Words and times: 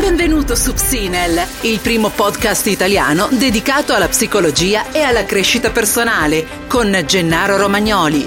Benvenuto 0.00 0.56
su 0.56 0.72
Psinel, 0.72 1.38
il 1.60 1.78
primo 1.80 2.08
podcast 2.08 2.66
italiano 2.68 3.28
dedicato 3.30 3.92
alla 3.92 4.08
psicologia 4.08 4.92
e 4.92 5.02
alla 5.02 5.26
crescita 5.26 5.70
personale 5.70 6.46
con 6.68 7.04
Gennaro 7.06 7.58
Romagnoli. 7.58 8.26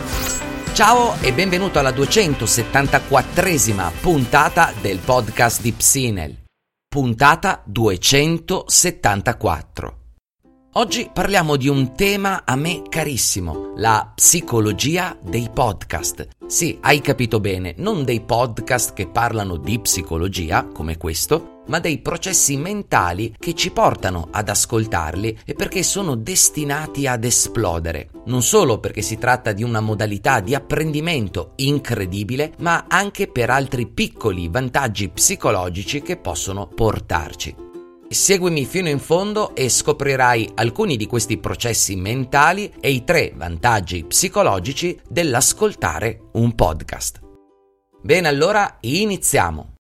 Ciao 0.73 1.15
e 1.19 1.33
benvenuto 1.33 1.79
alla 1.79 1.89
274esima 1.89 3.91
puntata 3.99 4.71
del 4.81 4.99
podcast 4.99 5.61
di 5.61 5.71
Psinel. 5.71 6.43
Puntata 6.87 7.63
274. 7.65 9.97
Oggi 10.73 11.09
parliamo 11.11 11.55
di 11.55 11.67
un 11.67 11.95
tema 11.95 12.43
a 12.45 12.55
me 12.55 12.83
carissimo, 12.87 13.73
la 13.77 14.11
psicologia 14.13 15.17
dei 15.21 15.49
podcast. 15.51 16.27
Sì, 16.45 16.77
hai 16.81 17.01
capito 17.01 17.39
bene, 17.39 17.73
non 17.77 18.03
dei 18.03 18.21
podcast 18.21 18.93
che 18.93 19.07
parlano 19.07 19.57
di 19.57 19.79
psicologia, 19.79 20.65
come 20.65 20.97
questo, 20.97 21.52
ma 21.67 21.79
dei 21.79 21.99
processi 21.99 22.57
mentali 22.57 23.35
che 23.37 23.53
ci 23.53 23.71
portano 23.71 24.27
ad 24.31 24.49
ascoltarli 24.49 25.39
e 25.45 25.53
perché 25.53 25.83
sono 25.83 26.15
destinati 26.15 27.07
ad 27.07 27.23
esplodere. 27.23 28.09
Non 28.25 28.41
solo 28.41 28.79
perché 28.79 29.01
si 29.01 29.17
tratta 29.17 29.51
di 29.51 29.63
una 29.63 29.79
modalità 29.79 30.39
di 30.39 30.55
apprendimento 30.55 31.53
incredibile, 31.57 32.53
ma 32.59 32.85
anche 32.87 33.27
per 33.27 33.49
altri 33.49 33.87
piccoli 33.87 34.47
vantaggi 34.49 35.09
psicologici 35.09 36.01
che 36.01 36.17
possono 36.17 36.67
portarci. 36.67 37.55
Seguimi 38.13 38.65
fino 38.65 38.89
in 38.89 38.99
fondo 38.99 39.55
e 39.55 39.69
scoprirai 39.69 40.51
alcuni 40.53 40.97
di 40.97 41.07
questi 41.07 41.39
processi 41.39 41.95
mentali 41.95 42.71
e 42.79 42.91
i 42.91 43.03
tre 43.03 43.33
vantaggi 43.35 44.05
psicologici 44.05 44.99
dell'ascoltare 45.09 46.29
un 46.33 46.53
podcast. 46.53 47.21
Bene, 48.03 48.27
allora 48.27 48.77
iniziamo. 48.81 49.72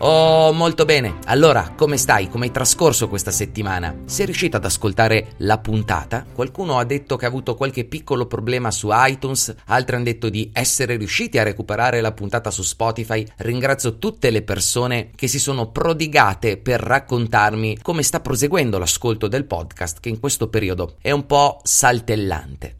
Oh, 0.00 0.52
molto 0.52 0.84
bene. 0.84 1.18
Allora, 1.24 1.72
come 1.76 1.96
stai? 1.96 2.28
Come 2.28 2.46
hai 2.46 2.52
trascorso 2.52 3.08
questa 3.08 3.32
settimana? 3.32 4.02
Sei 4.04 4.26
riuscito 4.26 4.56
ad 4.56 4.64
ascoltare 4.64 5.32
la 5.38 5.58
puntata? 5.58 6.24
Qualcuno 6.32 6.78
ha 6.78 6.84
detto 6.84 7.16
che 7.16 7.24
ha 7.24 7.28
avuto 7.28 7.56
qualche 7.56 7.84
piccolo 7.84 8.26
problema 8.26 8.70
su 8.70 8.90
iTunes, 8.92 9.52
altri 9.66 9.96
hanno 9.96 10.04
detto 10.04 10.28
di 10.28 10.50
essere 10.52 10.96
riusciti 10.96 11.38
a 11.38 11.42
recuperare 11.42 12.00
la 12.00 12.12
puntata 12.12 12.52
su 12.52 12.62
Spotify. 12.62 13.26
Ringrazio 13.38 13.98
tutte 13.98 14.30
le 14.30 14.42
persone 14.42 15.10
che 15.16 15.26
si 15.26 15.40
sono 15.40 15.72
prodigate 15.72 16.58
per 16.58 16.80
raccontarmi 16.80 17.80
come 17.82 18.04
sta 18.04 18.20
proseguendo 18.20 18.78
l'ascolto 18.78 19.26
del 19.26 19.46
podcast, 19.46 19.98
che 19.98 20.10
in 20.10 20.20
questo 20.20 20.48
periodo 20.48 20.94
è 21.00 21.10
un 21.10 21.26
po' 21.26 21.58
saltellante. 21.64 22.77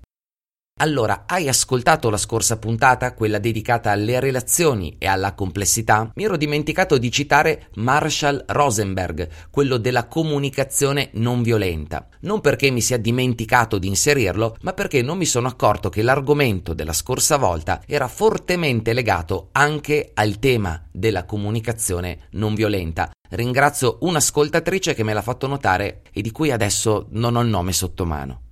Allora, 0.81 1.25
hai 1.27 1.48
ascoltato 1.48 2.09
la 2.09 2.17
scorsa 2.17 2.57
puntata, 2.57 3.12
quella 3.12 3.41
dedicata 3.41 3.91
alle 3.91 4.21
relazioni 4.21 4.95
e 4.97 5.09
alla 5.09 5.34
complessità? 5.34 6.12
Mi 6.15 6.23
ero 6.23 6.37
dimenticato 6.37 6.98
di 6.98 7.11
citare 7.11 7.71
Marshall 7.75 8.45
Rosenberg, 8.47 9.29
quello 9.51 9.77
della 9.77 10.06
comunicazione 10.06 11.11
non 11.15 11.43
violenta. 11.43 12.06
Non 12.21 12.41
perché 12.41 12.71
mi 12.71 12.81
sia 12.81 12.97
dimenticato 12.97 13.79
di 13.79 13.89
inserirlo, 13.89 14.56
ma 14.61 14.73
perché 14.73 15.03
non 15.03 15.19
mi 15.19 15.25
sono 15.25 15.49
accorto 15.49 15.89
che 15.89 16.03
l'argomento 16.03 16.75
della 16.75 16.93
scorsa 16.93 17.39
volta 17.39 17.83
era 17.84 18.06
fortemente 18.06 18.93
legato 18.93 19.49
anche 19.53 20.12
al 20.15 20.39
tema 20.39 20.81
della 20.93 21.25
comunicazione 21.25 22.29
non 22.33 22.55
violenta. 22.55 23.11
Ringrazio 23.31 23.99
un'ascoltatrice 24.03 24.95
che 24.95 25.03
me 25.03 25.12
l'ha 25.12 25.23
fatto 25.23 25.49
notare 25.49 26.03
e 26.12 26.23
di 26.23 26.31
cui 26.31 26.53
adesso 26.53 27.09
non 27.11 27.34
ho 27.34 27.41
il 27.41 27.49
nome 27.49 27.73
sotto 27.73 28.05
mano. 28.05 28.43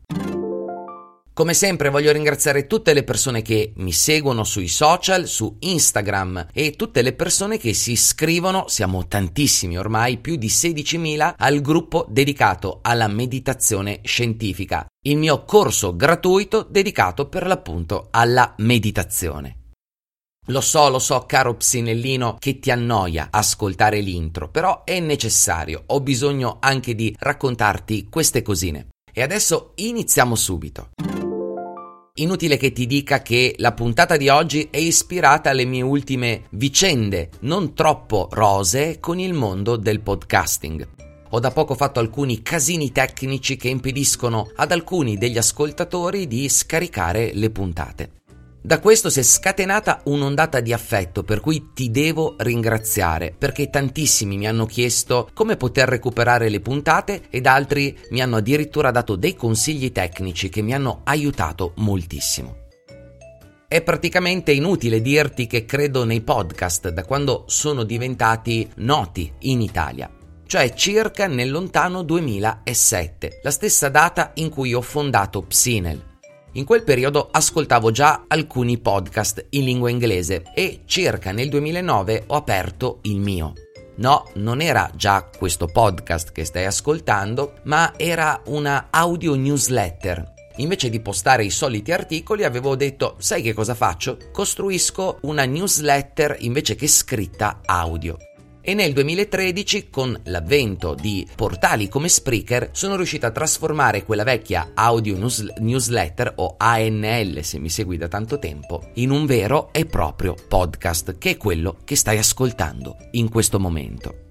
Come 1.36 1.52
sempre 1.52 1.90
voglio 1.90 2.12
ringraziare 2.12 2.66
tutte 2.66 2.94
le 2.94 3.04
persone 3.04 3.42
che 3.42 3.74
mi 3.76 3.92
seguono 3.92 4.42
sui 4.42 4.68
social, 4.68 5.26
su 5.26 5.56
Instagram 5.58 6.46
e 6.50 6.70
tutte 6.76 7.02
le 7.02 7.12
persone 7.12 7.58
che 7.58 7.74
si 7.74 7.92
iscrivono, 7.92 8.69
siamo 8.69 9.06
tantissimi 9.06 9.76
ormai, 9.76 10.16
più 10.16 10.36
di 10.36 10.46
16.000, 10.46 11.34
al 11.36 11.60
gruppo 11.60 12.06
dedicato 12.08 12.78
alla 12.80 13.06
meditazione 13.06 14.00
scientifica, 14.02 14.86
il 15.06 15.19
mio 15.19 15.44
corso 15.44 15.94
gratuito 15.94 16.66
dedicato 16.66 17.28
per 17.28 17.46
l'appunto 17.46 18.08
alla 18.12 18.54
meditazione. 18.60 19.58
Lo 20.46 20.62
so, 20.62 20.88
lo 20.88 20.98
so, 20.98 21.26
caro 21.26 21.54
psinellino, 21.54 22.36
che 22.38 22.60
ti 22.60 22.70
annoia 22.70 23.28
ascoltare 23.30 24.00
l'intro, 24.00 24.48
però 24.48 24.84
è 24.84 24.98
necessario, 25.00 25.82
ho 25.84 26.00
bisogno 26.00 26.56
anche 26.60 26.94
di 26.94 27.14
raccontarti 27.19 28.06
queste 28.08 28.41
cosine. 28.41 28.86
E 29.12 29.22
adesso 29.22 29.72
iniziamo 29.76 30.34
subito. 30.34 30.91
Inutile 32.19 32.56
che 32.56 32.72
ti 32.72 32.87
dica 32.87 33.21
che 33.21 33.54
la 33.59 33.72
puntata 33.72 34.16
di 34.16 34.31
oggi 34.31 34.69
è 34.71 34.78
ispirata 34.78 35.50
alle 35.50 35.66
mie 35.66 35.82
ultime 35.82 36.44
vicende, 36.53 37.28
non 37.41 37.75
troppo 37.75 38.28
rose, 38.31 39.00
con 39.00 39.19
il 39.19 39.34
mondo 39.34 39.77
del 39.77 40.00
podcasting. 40.00 40.88
Ho 41.28 41.38
da 41.41 41.50
poco 41.50 41.75
fatto 41.75 42.00
alcuni 42.00 42.41
casini 42.41 42.91
tecnici 42.91 43.56
che 43.56 43.69
impediscono 43.69 44.50
ad 44.56 44.72
alcuni 44.72 45.19
degli 45.19 45.37
ascoltatori 45.37 46.26
di 46.26 46.49
scaricare 46.49 47.32
le 47.34 47.50
puntate. 47.50 48.16
Da 48.66 48.81
questo 48.81 49.10
si 49.10 49.21
è 49.21 49.22
scatenata 49.22 50.00
un'ondata 50.06 50.59
di 50.59 50.72
affetto 50.72 51.22
per 51.22 51.38
cui 51.38 51.71
ti 51.72 51.93
devo 51.93 52.34
ringraziare 52.38 53.32
perché 53.38 53.71
tantissimi 53.71 54.37
mi 54.37 54.49
hanno 54.49 54.66
chiesto 54.66 55.31
come 55.34 55.56
poter 55.56 55.88
recuperare 55.88 56.49
le 56.49 56.59
puntate 56.59 57.26
ed 57.31 57.47
altri 57.47 57.97
mi 58.10 58.21
hanno 58.21 58.38
addirittura 58.38 58.91
dato 58.91 59.15
dei 59.15 59.37
consigli 59.37 59.93
tecnici 59.93 60.49
che 60.49 60.62
mi 60.62 60.75
hanno 60.75 61.03
aiutato 61.05 61.75
moltissimo. 61.76 62.65
È 63.69 63.81
praticamente 63.82 64.50
inutile 64.50 65.00
dirti 65.00 65.47
che 65.47 65.65
credo 65.65 66.03
nei 66.03 66.22
podcast 66.22 66.88
da 66.88 67.05
quando 67.05 67.44
sono 67.47 67.84
diventati 67.84 68.69
noti 68.78 69.32
in 69.43 69.60
Italia 69.60 70.10
cioè 70.44 70.75
circa 70.75 71.26
nel 71.26 71.50
lontano 71.50 72.03
2007, 72.03 73.41
la 73.43 73.50
stessa 73.50 73.88
data 73.88 74.31
in 74.34 74.49
cui 74.49 74.75
ho 74.75 74.81
fondato 74.81 75.43
Psinel. 75.43 76.06
In 76.56 76.65
quel 76.65 76.84
periodo 76.84 77.28
ascoltavo 77.31 77.91
già 77.91 78.25
alcuni 78.28 78.78
podcast 78.78 79.44
in 79.50 79.65
lingua 79.65 79.91
inglese 79.91 80.43
e 80.55 80.81
circa 80.87 81.31
nel 81.31 81.50
2009 81.50 82.25
ho 82.28 82.34
aperto 82.34 83.00
il 83.03 83.21
mio. 83.21 83.53
No, 83.97 84.31
non 84.37 84.62
era 84.62 84.91
già 84.94 85.28
questo 85.37 85.67
podcast 85.67 86.33
che 86.33 86.47
stai 86.47 86.65
ascoltando, 86.65 87.56
ma 87.65 87.93
era 87.99 88.41
una 88.47 88.87
audio 88.89 89.34
newsletter. 89.34 90.33
Invece 90.56 90.89
di 90.89 91.00
postare 91.00 91.44
i 91.44 91.50
soliti 91.50 91.93
articoli 91.93 92.43
avevo 92.43 92.75
detto, 92.75 93.17
sai 93.19 93.43
che 93.43 93.53
cosa 93.53 93.75
faccio? 93.75 94.17
Costruisco 94.33 95.19
una 95.23 95.44
newsletter 95.44 96.37
invece 96.41 96.75
che 96.75 96.88
scritta 96.88 97.61
audio 97.67 98.17
e 98.69 98.75
nel 98.75 98.93
2013 98.93 99.91
con 99.91 100.19
l'avvento 100.25 100.94
di 100.94 101.25
portali 101.37 101.88
come 101.88 102.09
Spreaker 102.09 102.71
sono 102.72 102.97
riuscito 102.97 103.25
a 103.25 103.31
trasformare 103.31 104.03
quella 104.04 104.25
vecchia 104.25 104.72
audio 104.75 105.16
news- 105.16 105.53
newsletter 105.59 106.32
o 106.34 106.56
ANL 106.59 107.44
se 107.44 107.60
mi 107.60 107.69
segui 107.69 107.97
da 107.97 108.09
tanto 108.09 108.41
tempo 108.41 108.91
in 108.94 109.10
un 109.10 109.25
vero 109.25 109.69
e 109.72 109.87
proprio 109.87 110.34
podcast 110.49 111.16
che 111.16 111.31
è 111.31 111.37
quello 111.37 111.76
che 111.84 111.94
stai 111.94 112.19
ascoltando 112.19 112.97
in 113.12 113.28
questo 113.28 113.60
momento. 113.60 114.25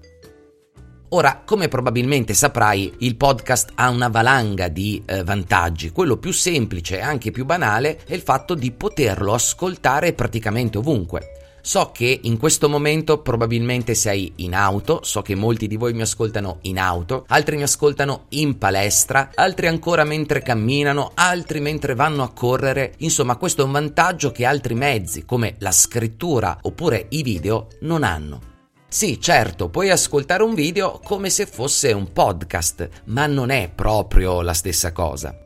Ora, 1.09 1.43
come 1.45 1.69
probabilmente 1.69 2.33
saprai, 2.33 2.93
il 2.99 3.15
podcast 3.15 3.71
ha 3.75 3.87
una 3.89 4.09
valanga 4.09 4.67
di 4.67 5.01
eh, 5.05 5.23
vantaggi. 5.23 5.91
Quello 5.91 6.17
più 6.17 6.33
semplice 6.33 6.97
e 6.97 7.01
anche 7.01 7.31
più 7.31 7.45
banale 7.45 7.99
è 8.05 8.13
il 8.13 8.21
fatto 8.21 8.53
di 8.53 8.71
poterlo 8.71 9.33
ascoltare 9.33 10.11
praticamente 10.11 10.77
ovunque. 10.77 11.34
So 11.65 11.89
che 11.91 12.19
in 12.21 12.37
questo 12.37 12.69
momento 12.69 13.23
probabilmente 13.23 13.95
sei 13.95 14.31
in 14.35 14.53
auto, 14.53 14.99
so 15.01 15.23
che 15.23 15.33
molti 15.33 15.65
di 15.65 15.77
voi 15.77 15.93
mi 15.93 16.03
ascoltano 16.03 16.59
in 16.61 16.77
auto, 16.77 17.25
altri 17.29 17.55
mi 17.55 17.63
ascoltano 17.63 18.25
in 18.29 18.59
palestra, 18.59 19.31
altri 19.33 19.65
ancora 19.65 20.03
mentre 20.03 20.43
camminano, 20.43 21.13
altri 21.15 21.61
mentre 21.61 21.95
vanno 21.95 22.21
a 22.21 22.31
correre. 22.31 22.93
Insomma, 22.99 23.37
questo 23.37 23.63
è 23.63 23.65
un 23.65 23.71
vantaggio 23.71 24.31
che 24.31 24.45
altri 24.45 24.75
mezzi 24.75 25.25
come 25.25 25.55
la 25.57 25.71
scrittura 25.71 26.55
oppure 26.61 27.07
i 27.09 27.23
video 27.23 27.69
non 27.79 28.03
hanno. 28.03 28.41
Sì, 28.87 29.19
certo, 29.19 29.69
puoi 29.69 29.89
ascoltare 29.89 30.43
un 30.43 30.53
video 30.53 31.01
come 31.03 31.31
se 31.31 31.47
fosse 31.47 31.91
un 31.93 32.13
podcast, 32.13 32.87
ma 33.05 33.25
non 33.25 33.49
è 33.49 33.71
proprio 33.73 34.43
la 34.43 34.53
stessa 34.53 34.91
cosa. 34.91 35.44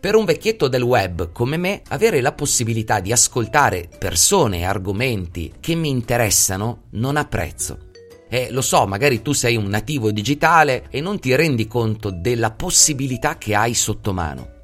Per 0.00 0.14
un 0.14 0.24
vecchietto 0.24 0.68
del 0.68 0.80
web 0.80 1.30
come 1.30 1.58
me, 1.58 1.82
avere 1.88 2.22
la 2.22 2.32
possibilità 2.32 3.00
di 3.00 3.12
ascoltare 3.12 3.86
persone 3.98 4.60
e 4.60 4.64
argomenti 4.64 5.52
che 5.60 5.74
mi 5.74 5.90
interessano 5.90 6.84
non 6.92 7.18
ha 7.18 7.26
prezzo. 7.26 7.90
E 8.26 8.50
lo 8.50 8.62
so, 8.62 8.86
magari 8.86 9.20
tu 9.20 9.32
sei 9.32 9.56
un 9.56 9.66
nativo 9.66 10.10
digitale 10.10 10.86
e 10.88 11.02
non 11.02 11.18
ti 11.18 11.34
rendi 11.34 11.66
conto 11.66 12.10
della 12.10 12.50
possibilità 12.50 13.36
che 13.36 13.54
hai 13.54 13.74
sotto 13.74 14.14
mano. 14.14 14.58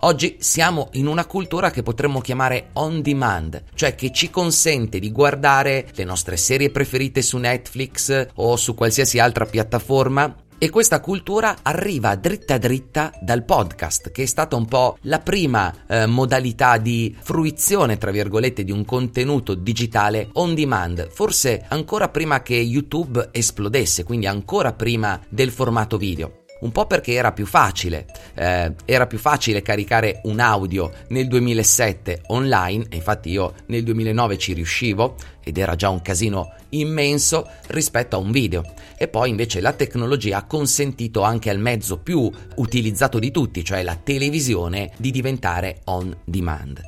Oggi 0.00 0.36
siamo 0.40 0.88
in 0.94 1.06
una 1.06 1.26
cultura 1.26 1.70
che 1.70 1.84
potremmo 1.84 2.20
chiamare 2.20 2.70
on 2.72 3.02
demand, 3.02 3.62
cioè 3.74 3.94
che 3.94 4.10
ci 4.12 4.30
consente 4.30 4.98
di 4.98 5.12
guardare 5.12 5.86
le 5.94 6.04
nostre 6.04 6.36
serie 6.36 6.70
preferite 6.70 7.22
su 7.22 7.38
Netflix 7.38 8.28
o 8.34 8.56
su 8.56 8.74
qualsiasi 8.74 9.20
altra 9.20 9.46
piattaforma 9.46 10.34
E 10.58 10.70
questa 10.70 11.00
cultura 11.00 11.58
arriva 11.60 12.14
dritta 12.14 12.56
dritta 12.56 13.12
dal 13.20 13.44
podcast, 13.44 14.10
che 14.10 14.22
è 14.22 14.26
stata 14.26 14.56
un 14.56 14.64
po' 14.64 14.96
la 15.02 15.18
prima 15.18 15.70
eh, 15.86 16.06
modalità 16.06 16.78
di 16.78 17.14
fruizione, 17.20 17.98
tra 17.98 18.10
virgolette, 18.10 18.64
di 18.64 18.72
un 18.72 18.86
contenuto 18.86 19.52
digitale 19.54 20.30
on 20.32 20.54
demand, 20.54 21.10
forse 21.10 21.66
ancora 21.68 22.08
prima 22.08 22.40
che 22.40 22.54
YouTube 22.54 23.28
esplodesse, 23.32 24.04
quindi 24.04 24.26
ancora 24.26 24.72
prima 24.72 25.20
del 25.28 25.50
formato 25.50 25.98
video. 25.98 26.45
Un 26.58 26.72
po' 26.72 26.86
perché 26.86 27.12
era 27.12 27.32
più 27.32 27.44
facile, 27.44 28.06
eh, 28.34 28.72
era 28.86 29.06
più 29.06 29.18
facile 29.18 29.60
caricare 29.60 30.20
un 30.24 30.40
audio 30.40 30.90
nel 31.08 31.26
2007 31.26 32.22
online, 32.28 32.86
infatti 32.92 33.30
io 33.30 33.54
nel 33.66 33.82
2009 33.84 34.38
ci 34.38 34.54
riuscivo 34.54 35.16
ed 35.44 35.58
era 35.58 35.76
già 35.76 35.90
un 35.90 36.00
casino 36.00 36.54
immenso 36.70 37.48
rispetto 37.68 38.16
a 38.16 38.18
un 38.18 38.30
video. 38.30 38.64
E 38.96 39.06
poi 39.08 39.28
invece 39.28 39.60
la 39.60 39.74
tecnologia 39.74 40.38
ha 40.38 40.46
consentito 40.46 41.22
anche 41.22 41.50
al 41.50 41.58
mezzo 41.58 41.98
più 41.98 42.30
utilizzato 42.56 43.18
di 43.18 43.30
tutti, 43.30 43.62
cioè 43.62 43.82
la 43.82 43.96
televisione, 44.02 44.92
di 44.96 45.10
diventare 45.10 45.80
on 45.84 46.16
demand. 46.24 46.80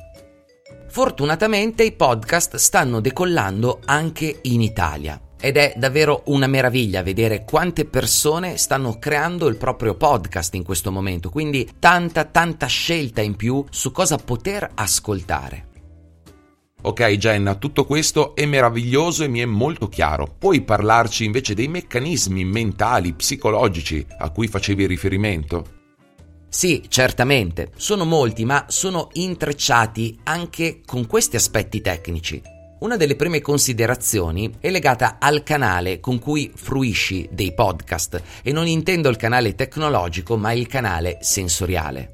Fortunatamente 0.87 1.83
i 1.83 1.91
podcast 1.91 2.55
stanno 2.55 2.99
decollando 2.99 3.81
anche 3.85 4.39
in 4.41 4.61
Italia. 4.61 5.21
Ed 5.41 5.55
è 5.55 5.73
davvero 5.77 6.23
una 6.25 6.47
meraviglia 6.47 7.01
vedere 7.01 7.45
quante 7.45 7.85
persone 7.85 8.57
stanno 8.57 8.99
creando 8.99 9.47
il 9.47 9.55
proprio 9.55 9.95
podcast 9.95 10.53
in 10.55 10.63
questo 10.63 10.91
momento, 10.91 11.29
quindi 11.29 11.67
tanta 11.79 12.25
tanta 12.25 12.65
scelta 12.65 13.21
in 13.21 13.37
più 13.37 13.63
su 13.69 13.91
cosa 13.91 14.17
poter 14.17 14.69
ascoltare. 14.75 15.67
Ok 16.81 17.03
Jenna, 17.11 17.55
tutto 17.55 17.85
questo 17.85 18.35
è 18.35 18.45
meraviglioso 18.45 19.23
e 19.23 19.27
mi 19.27 19.39
è 19.39 19.45
molto 19.45 19.87
chiaro. 19.87 20.33
Puoi 20.37 20.61
parlarci 20.61 21.23
invece 21.23 21.53
dei 21.53 21.67
meccanismi 21.67 22.43
mentali, 22.43 23.13
psicologici 23.13 24.05
a 24.17 24.29
cui 24.31 24.47
facevi 24.47 24.85
riferimento? 24.87 25.77
Sì, 26.49 26.83
certamente, 26.87 27.71
sono 27.75 28.05
molti, 28.05 28.43
ma 28.43 28.65
sono 28.67 29.09
intrecciati 29.13 30.19
anche 30.23 30.81
con 30.85 31.05
questi 31.05 31.35
aspetti 31.35 31.79
tecnici. 31.79 32.41
Una 32.79 32.95
delle 32.95 33.17
prime 33.17 33.41
considerazioni 33.41 34.53
è 34.61 34.69
legata 34.69 35.17
al 35.19 35.43
canale 35.43 35.99
con 35.99 36.17
cui 36.17 36.49
fruisci 36.55 37.27
dei 37.29 37.53
podcast 37.53 38.21
e 38.41 38.53
non 38.53 38.67
intendo 38.67 39.09
il 39.09 39.17
canale 39.17 39.53
tecnologico 39.53 40.37
ma 40.37 40.53
il 40.53 40.65
canale 40.65 41.17
sensoriale. 41.19 42.11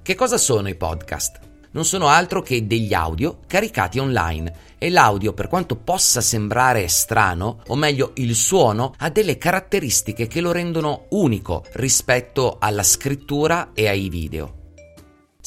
Che 0.00 0.14
cosa 0.14 0.38
sono 0.38 0.70
i 0.70 0.76
podcast? 0.76 1.40
Non 1.72 1.84
sono 1.84 2.06
altro 2.06 2.40
che 2.40 2.66
degli 2.66 2.94
audio 2.94 3.40
caricati 3.46 3.98
online 3.98 4.76
e 4.78 4.88
l'audio 4.88 5.34
per 5.34 5.46
quanto 5.46 5.76
possa 5.76 6.22
sembrare 6.22 6.88
strano, 6.88 7.60
o 7.66 7.74
meglio 7.74 8.12
il 8.14 8.34
suono, 8.34 8.94
ha 8.96 9.10
delle 9.10 9.36
caratteristiche 9.36 10.26
che 10.26 10.40
lo 10.40 10.52
rendono 10.52 11.04
unico 11.10 11.66
rispetto 11.72 12.56
alla 12.58 12.82
scrittura 12.82 13.72
e 13.74 13.88
ai 13.88 14.08
video. 14.08 14.55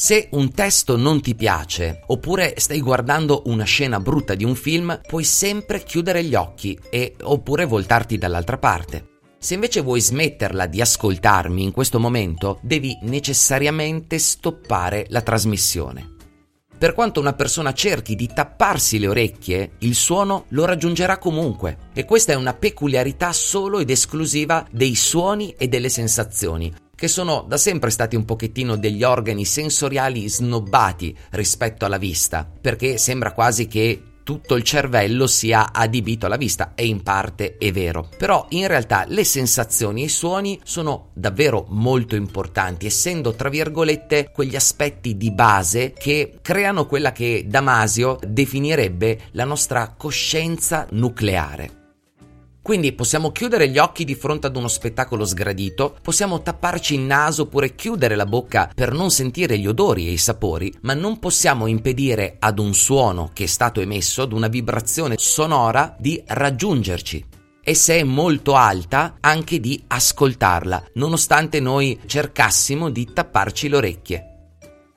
Se 0.01 0.29
un 0.31 0.53
testo 0.53 0.95
non 0.95 1.19
ti 1.19 1.35
piace 1.35 2.03
oppure 2.07 2.53
stai 2.55 2.79
guardando 2.79 3.41
una 3.47 3.65
scena 3.65 3.99
brutta 3.99 4.33
di 4.33 4.45
un 4.45 4.55
film, 4.55 4.97
puoi 5.05 5.25
sempre 5.25 5.83
chiudere 5.83 6.23
gli 6.23 6.35
occhi 6.35 6.79
e 6.89 7.15
oppure 7.21 7.65
voltarti 7.65 8.17
dall'altra 8.17 8.57
parte. 8.57 9.17
Se 9.37 9.55
invece 9.55 9.81
vuoi 9.81 9.99
smetterla 9.99 10.67
di 10.67 10.79
ascoltarmi 10.79 11.61
in 11.61 11.73
questo 11.73 11.99
momento, 11.99 12.59
devi 12.61 12.97
necessariamente 13.01 14.19
stoppare 14.19 15.05
la 15.09 15.21
trasmissione. 15.21 16.15
Per 16.77 16.93
quanto 16.93 17.19
una 17.19 17.33
persona 17.33 17.73
cerchi 17.73 18.15
di 18.15 18.29
tapparsi 18.33 18.99
le 18.99 19.07
orecchie, 19.09 19.71
il 19.79 19.95
suono 19.95 20.45
lo 20.51 20.63
raggiungerà 20.63 21.17
comunque 21.17 21.89
e 21.93 22.05
questa 22.05 22.31
è 22.31 22.35
una 22.35 22.53
peculiarità 22.53 23.33
solo 23.33 23.79
ed 23.79 23.89
esclusiva 23.89 24.65
dei 24.71 24.95
suoni 24.95 25.53
e 25.57 25.67
delle 25.67 25.89
sensazioni, 25.89 26.73
che 26.99 27.07
sono 27.07 27.45
da 27.47 27.55
sempre 27.55 27.89
stati 27.89 28.17
un 28.17 28.25
pochettino 28.25 28.75
degli 28.75 29.03
organi 29.03 29.45
sensoriali 29.45 30.27
snobbati 30.27 31.15
rispetto 31.31 31.85
alla 31.85 31.97
vista, 31.97 32.45
perché 32.59 32.97
sembra 32.97 33.31
quasi 33.31 33.67
che 33.67 34.03
tutto 34.29 34.55
il 34.55 34.63
cervello 34.63 35.25
sia 35.25 35.71
adibito 35.71 36.27
alla 36.27 36.35
vista 36.35 36.73
e 36.75 36.85
in 36.85 37.01
parte 37.01 37.55
è 37.57 37.71
vero. 37.71 38.09
Però 38.15 38.45
in 38.49 38.67
realtà 38.67 39.05
le 39.07 39.23
sensazioni 39.23 40.01
e 40.01 40.05
i 40.05 40.09
suoni 40.09 40.59
sono 40.63 41.09
davvero 41.13 41.65
molto 41.69 42.15
importanti, 42.15 42.85
essendo 42.85 43.33
tra 43.33 43.49
virgolette 43.49 44.29
quegli 44.31 44.55
aspetti 44.55 45.15
di 45.15 45.31
base 45.31 45.93
che 45.93 46.35
creano 46.41 46.85
quella 46.85 47.11
che 47.11 47.45
Damasio 47.47 48.19
definirebbe 48.27 49.19
la 49.31 49.45
nostra 49.45 49.95
coscienza 49.97 50.85
nucleare. 50.91 51.78
Quindi 52.61 52.93
possiamo 52.93 53.31
chiudere 53.31 53.69
gli 53.69 53.77
occhi 53.77 54.03
di 54.03 54.15
fronte 54.15 54.47
ad 54.47 54.55
uno 54.55 54.67
spettacolo 54.67 55.25
sgradito, 55.25 55.97
possiamo 56.01 56.41
tapparci 56.41 56.93
il 56.93 57.01
naso 57.01 57.43
oppure 57.43 57.73
chiudere 57.73 58.15
la 58.15 58.25
bocca 58.25 58.69
per 58.73 58.91
non 58.91 59.09
sentire 59.09 59.57
gli 59.57 59.65
odori 59.65 60.07
e 60.07 60.11
i 60.11 60.17
sapori, 60.17 60.73
ma 60.81 60.93
non 60.93 61.19
possiamo 61.19 61.67
impedire 61.67 62.35
ad 62.39 62.59
un 62.59 62.73
suono 62.73 63.31
che 63.33 63.45
è 63.45 63.47
stato 63.47 63.81
emesso, 63.81 64.23
ad 64.23 64.33
una 64.33 64.47
vibrazione 64.47 65.15
sonora, 65.17 65.95
di 65.97 66.21
raggiungerci 66.25 67.25
e 67.61 67.75
se 67.75 67.99
è 67.99 68.03
molto 68.03 68.55
alta 68.55 69.17
anche 69.19 69.59
di 69.59 69.83
ascoltarla, 69.87 70.85
nonostante 70.93 71.59
noi 71.59 71.99
cercassimo 72.05 72.89
di 72.89 73.11
tapparci 73.13 73.69
le 73.69 73.75
orecchie. 73.75 74.23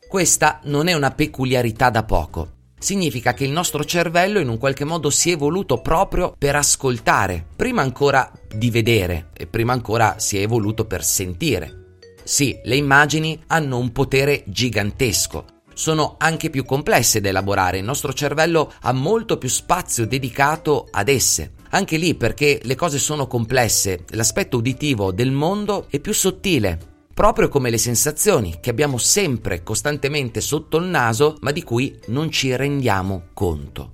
Questa 0.08 0.60
non 0.64 0.88
è 0.88 0.94
una 0.94 1.10
peculiarità 1.10 1.90
da 1.90 2.04
poco 2.04 2.60
significa 2.82 3.32
che 3.32 3.44
il 3.44 3.50
nostro 3.50 3.84
cervello 3.84 4.40
in 4.40 4.48
un 4.48 4.58
qualche 4.58 4.84
modo 4.84 5.08
si 5.08 5.30
è 5.30 5.34
evoluto 5.34 5.78
proprio 5.78 6.34
per 6.36 6.56
ascoltare, 6.56 7.46
prima 7.54 7.80
ancora 7.80 8.30
di 8.52 8.70
vedere 8.70 9.28
e 9.32 9.46
prima 9.46 9.72
ancora 9.72 10.18
si 10.18 10.36
è 10.36 10.40
evoluto 10.40 10.84
per 10.84 11.04
sentire. 11.04 11.96
Sì, 12.24 12.58
le 12.64 12.76
immagini 12.76 13.42
hanno 13.46 13.78
un 13.78 13.92
potere 13.92 14.42
gigantesco, 14.46 15.44
sono 15.74 16.16
anche 16.18 16.50
più 16.50 16.64
complesse 16.64 17.20
da 17.20 17.28
elaborare, 17.28 17.78
il 17.78 17.84
nostro 17.84 18.12
cervello 18.12 18.72
ha 18.82 18.92
molto 18.92 19.38
più 19.38 19.48
spazio 19.48 20.06
dedicato 20.06 20.88
ad 20.90 21.08
esse. 21.08 21.52
Anche 21.70 21.96
lì 21.96 22.14
perché 22.14 22.60
le 22.62 22.74
cose 22.74 22.98
sono 22.98 23.26
complesse, 23.26 24.04
l'aspetto 24.10 24.58
uditivo 24.58 25.10
del 25.10 25.30
mondo 25.30 25.86
è 25.88 25.98
più 26.00 26.12
sottile, 26.12 26.91
proprio 27.14 27.48
come 27.48 27.70
le 27.70 27.78
sensazioni 27.78 28.58
che 28.60 28.70
abbiamo 28.70 28.98
sempre 28.98 29.62
costantemente 29.62 30.40
sotto 30.40 30.78
il 30.78 30.86
naso 30.86 31.36
ma 31.40 31.50
di 31.50 31.62
cui 31.62 31.98
non 32.06 32.30
ci 32.30 32.54
rendiamo 32.54 33.28
conto. 33.34 33.92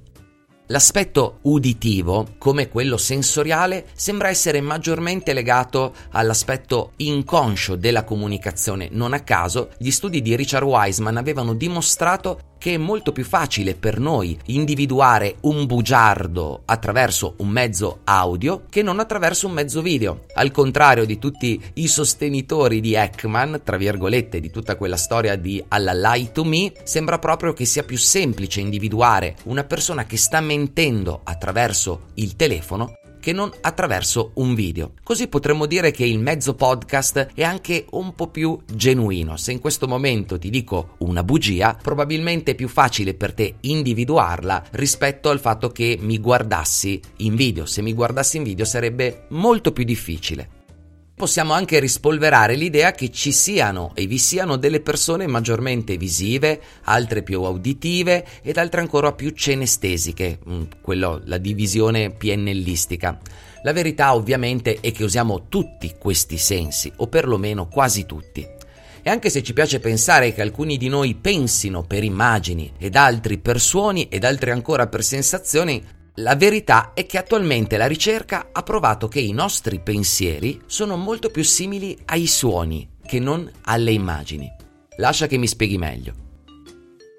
L'aspetto 0.71 1.39
uditivo, 1.43 2.35
come 2.37 2.69
quello 2.69 2.99
sensoriale, 2.99 3.87
sembra 3.95 4.29
essere 4.29 4.61
maggiormente 4.61 5.33
legato 5.33 5.95
all'aspetto 6.11 6.93
inconscio 6.97 7.75
della 7.75 8.05
comunicazione. 8.05 8.89
Non 8.91 9.15
a 9.15 9.21
caso, 9.21 9.71
gli 9.79 9.91
studi 9.91 10.21
di 10.21 10.37
Richard 10.37 10.67
Wiseman 10.67 11.17
avevano 11.17 11.55
dimostrato 11.55 12.48
che 12.59 12.75
è 12.75 12.77
molto 12.77 13.13
più 13.13 13.25
facile 13.25 13.75
per 13.75 13.99
noi 13.99 14.39
individuare 14.47 15.37
un 15.43 15.67
bugiardo 15.67 16.63
attraverso 16.65 17.35
un 17.39 17.49
mezzo 17.49 18.01
audio 18.05 18.65
che 18.69 18.83
non 18.83 19.01
attraverso 19.01 19.47
un 19.47 19.53
mezzo 19.53 19.81
video. 19.81 20.25
Al 20.35 20.51
contrario 20.51 21.05
di 21.05 21.19
tutti 21.19 21.61
i 21.75 21.89
sostenitori 21.89 22.81
di 22.81 22.95
Ekman, 22.95 23.61
tra 23.65 23.77
virgolette, 23.77 24.41
di 24.41 24.51
tutta 24.51 24.77
quella 24.77 24.97
storia 24.97 25.37
di 25.37 25.65
alla 25.69 25.93
lie 25.95 26.33
to 26.33 26.45
me, 26.45 26.73
sembra 26.83 27.19
proprio 27.19 27.53
che 27.53 27.65
sia 27.65 27.85
più 27.85 27.97
semplice 27.97 28.61
individuare 28.61 29.37
una 29.45 29.65
persona 29.65 30.05
che 30.05 30.17
sta 30.17 30.41
mentendo 30.41 31.21
attraverso 31.25 32.09
il 32.15 32.37
telefono 32.37 32.98
che 33.21 33.33
non 33.33 33.51
attraverso 33.61 34.33
un 34.35 34.55
video. 34.55 34.93
Così 35.03 35.29
potremmo 35.29 35.67
dire 35.67 35.91
che 35.91 36.05
il 36.05 36.19
mezzo 36.19 36.55
podcast 36.55 37.29
è 37.35 37.43
anche 37.43 37.87
un 37.91 38.15
po' 38.15 38.29
più 38.29 38.59
genuino. 38.73 39.37
Se 39.37 39.53
in 39.53 39.61
questo 39.61 39.87
momento 39.87 40.39
ti 40.39 40.51
dico 40.51 40.95
una 40.99 41.23
bugia, 41.23 41.79
probabilmente 41.81 42.53
è 42.53 42.55
più 42.55 42.69
facile 42.69 43.15
per 43.15 43.35
te 43.35 43.57
individuarla 43.61 44.65
rispetto 44.73 45.31
al 45.31 45.41
fatto 45.41 45.71
che 45.71 45.99
mi 46.01 46.19
guardassi 46.19 47.01
in 47.19 47.35
video. 47.35 47.67
Se 47.67 47.83
mi 47.83 47.93
guardassi 47.93 48.37
in 48.37 48.43
video 48.43 48.65
sarebbe 48.65 49.27
molto 49.29 49.73
più 49.73 49.85
difficile 49.85 50.58
possiamo 51.19 51.53
anche 51.53 51.81
rispolverare 51.81 52.55
l'idea 52.55 52.93
che 52.93 53.11
ci 53.11 53.33
siano 53.33 53.91
e 53.95 54.07
vi 54.07 54.19
siano 54.19 54.57
delle 54.57 54.81
persone 54.81 55.27
maggiormente 55.27 55.97
visive, 55.97 56.61
altre 56.85 57.25
più 57.25 57.43
auditive 57.43 58.25
ed 58.41 58.57
altre 58.57 58.81
ancora 58.81 59.13
più 59.13 59.31
cenestesiche, 59.31 60.39
mm, 60.49 60.63
quello, 60.81 61.21
la 61.25 61.39
divisione 61.39 62.13
PNListica. 62.13 63.19
La 63.65 63.73
verità 63.73 64.15
ovviamente 64.15 64.79
è 64.81 64.93
che 64.93 65.03
usiamo 65.03 65.49
tutti 65.49 65.93
questi 65.99 66.39
sensi, 66.39 66.91
o 66.97 67.09
perlomeno 67.09 67.67
quasi 67.67 68.07
tutti. 68.07 68.47
E 69.03 69.11
anche 69.11 69.29
se 69.29 69.43
ci 69.43 69.53
piace 69.53 69.81
pensare 69.81 70.33
che 70.33 70.41
alcuni 70.41 70.77
di 70.77 70.89
noi 70.89 71.17
pensino 71.17 71.83
per 71.83 72.05
immagini 72.05 72.73
ed 72.79 72.95
altri 72.95 73.39
per 73.39 73.61
suoni 73.61 74.07
ed 74.09 74.23
altri 74.23 74.53
ancora 74.53 74.87
per 74.87 75.03
sensazioni, 75.03 75.85
la 76.19 76.35
verità 76.35 76.93
è 76.95 77.07
che 77.07 77.19
attualmente 77.19 77.77
la 77.77 77.87
ricerca 77.87 78.49
ha 78.53 78.63
provato 78.63 79.07
che 79.09 79.21
i 79.21 79.33
nostri 79.33 79.79
pensieri 79.81 80.61
sono 80.67 80.97
molto 80.97 81.31
più 81.31 81.45
simili 81.45 81.97
ai 82.07 82.27
suoni 82.27 82.97
che 83.07 83.21
non 83.21 83.49
alle 83.63 83.93
immagini. 83.93 84.51
Lascia 84.97 85.29
che 85.29 85.37
mi 85.37 85.47
spieghi 85.47 85.79
meglio. 85.79 86.27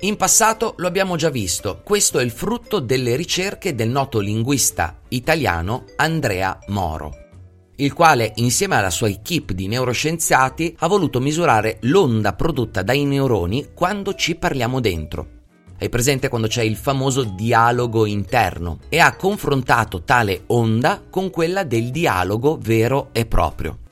In 0.01 0.17
passato 0.17 0.73
lo 0.77 0.87
abbiamo 0.87 1.15
già 1.15 1.29
visto, 1.29 1.81
questo 1.83 2.19
è 2.19 2.23
il 2.23 2.31
frutto 2.31 2.79
delle 2.79 3.15
ricerche 3.15 3.73
del 3.73 3.89
noto 3.89 4.19
linguista 4.19 4.99
italiano 5.09 5.85
Andrea 5.95 6.57
Moro. 6.67 7.27
il 7.79 7.93
quale 7.93 8.33
insieme 8.35 8.75
alla 8.75 8.89
sua 8.89 9.07
equip 9.07 9.53
di 9.53 9.67
neuroscienziati 9.67 10.75
ha 10.79 10.87
voluto 10.87 11.21
misurare 11.21 11.77
l'onda 11.83 12.33
prodotta 12.33 12.83
dai 12.83 13.05
neuroni 13.05 13.69
quando 13.73 14.15
ci 14.15 14.35
parliamo 14.35 14.81
dentro. 14.81 15.38
Hai 15.81 15.87
presente 15.87 16.27
quando 16.27 16.47
c'è 16.47 16.61
il 16.61 16.75
famoso 16.75 17.23
dialogo 17.23 18.05
interno 18.05 18.79
e 18.89 18.99
ha 18.99 19.15
confrontato 19.15 20.01
tale 20.03 20.43
onda 20.47 21.01
con 21.09 21.29
quella 21.29 21.63
del 21.63 21.89
dialogo 21.89 22.57
vero 22.59 23.09
e 23.13 23.25
proprio. 23.25 23.88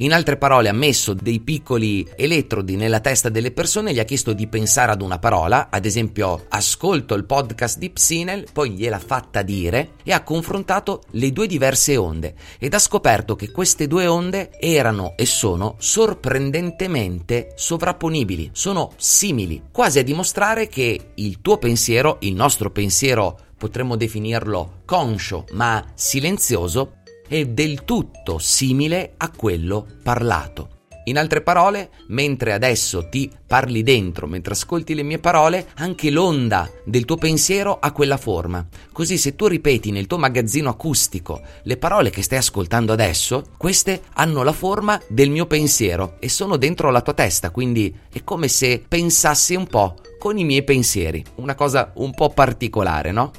In 0.00 0.12
altre 0.12 0.36
parole, 0.36 0.68
ha 0.68 0.72
messo 0.72 1.12
dei 1.12 1.40
piccoli 1.40 2.08
elettrodi 2.14 2.76
nella 2.76 3.00
testa 3.00 3.30
delle 3.30 3.50
persone 3.50 3.92
gli 3.92 3.98
ha 3.98 4.04
chiesto 4.04 4.32
di 4.32 4.46
pensare 4.46 4.92
ad 4.92 5.02
una 5.02 5.18
parola, 5.18 5.70
ad 5.70 5.84
esempio 5.84 6.44
ascolto 6.50 7.14
il 7.14 7.24
podcast 7.24 7.78
di 7.78 7.90
Psinel, 7.90 8.46
poi 8.52 8.70
gliel'ha 8.70 9.00
fatta 9.00 9.42
dire 9.42 9.94
e 10.04 10.12
ha 10.12 10.22
confrontato 10.22 11.02
le 11.12 11.32
due 11.32 11.48
diverse 11.48 11.96
onde 11.96 12.36
ed 12.60 12.74
ha 12.74 12.78
scoperto 12.78 13.34
che 13.34 13.50
queste 13.50 13.88
due 13.88 14.06
onde 14.06 14.52
erano 14.60 15.14
e 15.16 15.26
sono 15.26 15.74
sorprendentemente 15.78 17.54
sovrapponibili, 17.56 18.50
sono 18.52 18.92
simili, 18.98 19.64
quasi 19.72 19.98
a 19.98 20.04
dimostrare 20.04 20.68
che 20.68 21.10
il 21.14 21.40
tuo 21.40 21.58
pensiero, 21.58 22.18
il 22.20 22.34
nostro 22.34 22.70
pensiero, 22.70 23.36
potremmo 23.58 23.96
definirlo 23.96 24.82
conscio 24.84 25.44
ma 25.52 25.84
silenzioso, 25.94 26.97
è 27.28 27.44
del 27.44 27.84
tutto 27.84 28.38
simile 28.38 29.12
a 29.18 29.30
quello 29.30 29.86
parlato. 30.02 30.76
In 31.08 31.16
altre 31.16 31.40
parole, 31.40 31.88
mentre 32.08 32.52
adesso 32.52 33.08
ti 33.08 33.30
parli 33.46 33.82
dentro, 33.82 34.26
mentre 34.26 34.52
ascolti 34.52 34.94
le 34.94 35.02
mie 35.02 35.18
parole, 35.18 35.68
anche 35.76 36.10
l'onda 36.10 36.70
del 36.84 37.06
tuo 37.06 37.16
pensiero 37.16 37.78
ha 37.80 37.92
quella 37.92 38.18
forma. 38.18 38.66
Così 38.92 39.16
se 39.16 39.34
tu 39.34 39.46
ripeti 39.46 39.90
nel 39.90 40.06
tuo 40.06 40.18
magazzino 40.18 40.68
acustico 40.68 41.40
le 41.62 41.78
parole 41.78 42.10
che 42.10 42.20
stai 42.20 42.38
ascoltando 42.38 42.92
adesso, 42.92 43.52
queste 43.56 44.02
hanno 44.14 44.42
la 44.42 44.52
forma 44.52 45.00
del 45.08 45.30
mio 45.30 45.46
pensiero 45.46 46.16
e 46.20 46.28
sono 46.28 46.58
dentro 46.58 46.90
la 46.90 47.00
tua 47.00 47.14
testa, 47.14 47.50
quindi 47.50 47.94
è 48.12 48.22
come 48.22 48.48
se 48.48 48.84
pensassi 48.86 49.54
un 49.54 49.66
po' 49.66 49.94
con 50.18 50.36
i 50.36 50.44
miei 50.44 50.62
pensieri. 50.62 51.24
Una 51.36 51.54
cosa 51.54 51.90
un 51.94 52.12
po' 52.12 52.28
particolare, 52.28 53.12
no? 53.12 53.30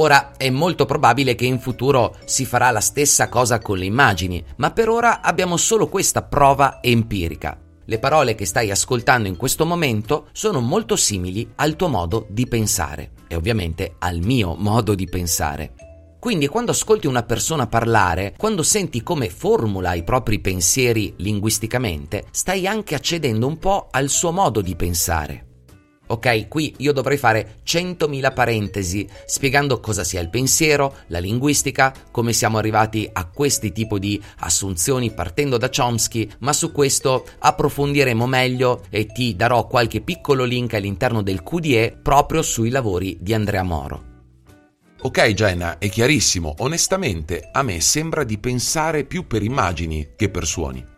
Ora 0.00 0.32
è 0.38 0.48
molto 0.48 0.86
probabile 0.86 1.34
che 1.34 1.44
in 1.44 1.60
futuro 1.60 2.16
si 2.24 2.46
farà 2.46 2.70
la 2.70 2.80
stessa 2.80 3.28
cosa 3.28 3.58
con 3.58 3.76
le 3.76 3.84
immagini, 3.84 4.42
ma 4.56 4.70
per 4.70 4.88
ora 4.88 5.20
abbiamo 5.20 5.58
solo 5.58 5.88
questa 5.88 6.22
prova 6.22 6.78
empirica. 6.80 7.58
Le 7.84 7.98
parole 7.98 8.34
che 8.34 8.46
stai 8.46 8.70
ascoltando 8.70 9.28
in 9.28 9.36
questo 9.36 9.66
momento 9.66 10.28
sono 10.32 10.60
molto 10.60 10.96
simili 10.96 11.46
al 11.56 11.76
tuo 11.76 11.88
modo 11.88 12.26
di 12.30 12.46
pensare 12.46 13.10
e 13.28 13.34
ovviamente 13.34 13.96
al 13.98 14.20
mio 14.20 14.54
modo 14.54 14.94
di 14.94 15.04
pensare. 15.04 15.74
Quindi 16.18 16.46
quando 16.46 16.70
ascolti 16.70 17.06
una 17.06 17.24
persona 17.24 17.66
parlare, 17.66 18.32
quando 18.38 18.62
senti 18.62 19.02
come 19.02 19.28
formula 19.28 19.92
i 19.92 20.02
propri 20.02 20.40
pensieri 20.40 21.12
linguisticamente, 21.18 22.24
stai 22.30 22.66
anche 22.66 22.94
accedendo 22.94 23.46
un 23.46 23.58
po' 23.58 23.88
al 23.90 24.08
suo 24.08 24.32
modo 24.32 24.62
di 24.62 24.74
pensare. 24.76 25.49
Ok, 26.10 26.48
qui 26.48 26.74
io 26.78 26.92
dovrei 26.92 27.16
fare 27.16 27.60
100.000 27.64 28.32
parentesi 28.32 29.08
spiegando 29.26 29.78
cosa 29.78 30.02
sia 30.02 30.20
il 30.20 30.28
pensiero, 30.28 30.96
la 31.06 31.20
linguistica, 31.20 31.94
come 32.10 32.32
siamo 32.32 32.58
arrivati 32.58 33.08
a 33.12 33.26
questi 33.26 33.70
tipi 33.70 34.00
di 34.00 34.20
assunzioni 34.38 35.12
partendo 35.12 35.56
da 35.56 35.70
Chomsky, 35.70 36.28
ma 36.40 36.52
su 36.52 36.72
questo 36.72 37.24
approfondiremo 37.38 38.26
meglio 38.26 38.82
e 38.90 39.06
ti 39.06 39.36
darò 39.36 39.68
qualche 39.68 40.00
piccolo 40.00 40.42
link 40.42 40.74
all'interno 40.74 41.22
del 41.22 41.44
QDE 41.44 41.98
proprio 42.02 42.42
sui 42.42 42.70
lavori 42.70 43.16
di 43.20 43.32
Andrea 43.32 43.62
Moro. 43.62 44.08
Ok 45.02 45.28
Jenna, 45.28 45.78
è 45.78 45.88
chiarissimo, 45.88 46.56
onestamente 46.58 47.48
a 47.52 47.62
me 47.62 47.80
sembra 47.80 48.24
di 48.24 48.36
pensare 48.38 49.04
più 49.04 49.28
per 49.28 49.44
immagini 49.44 50.08
che 50.16 50.28
per 50.28 50.44
suoni. 50.44 50.89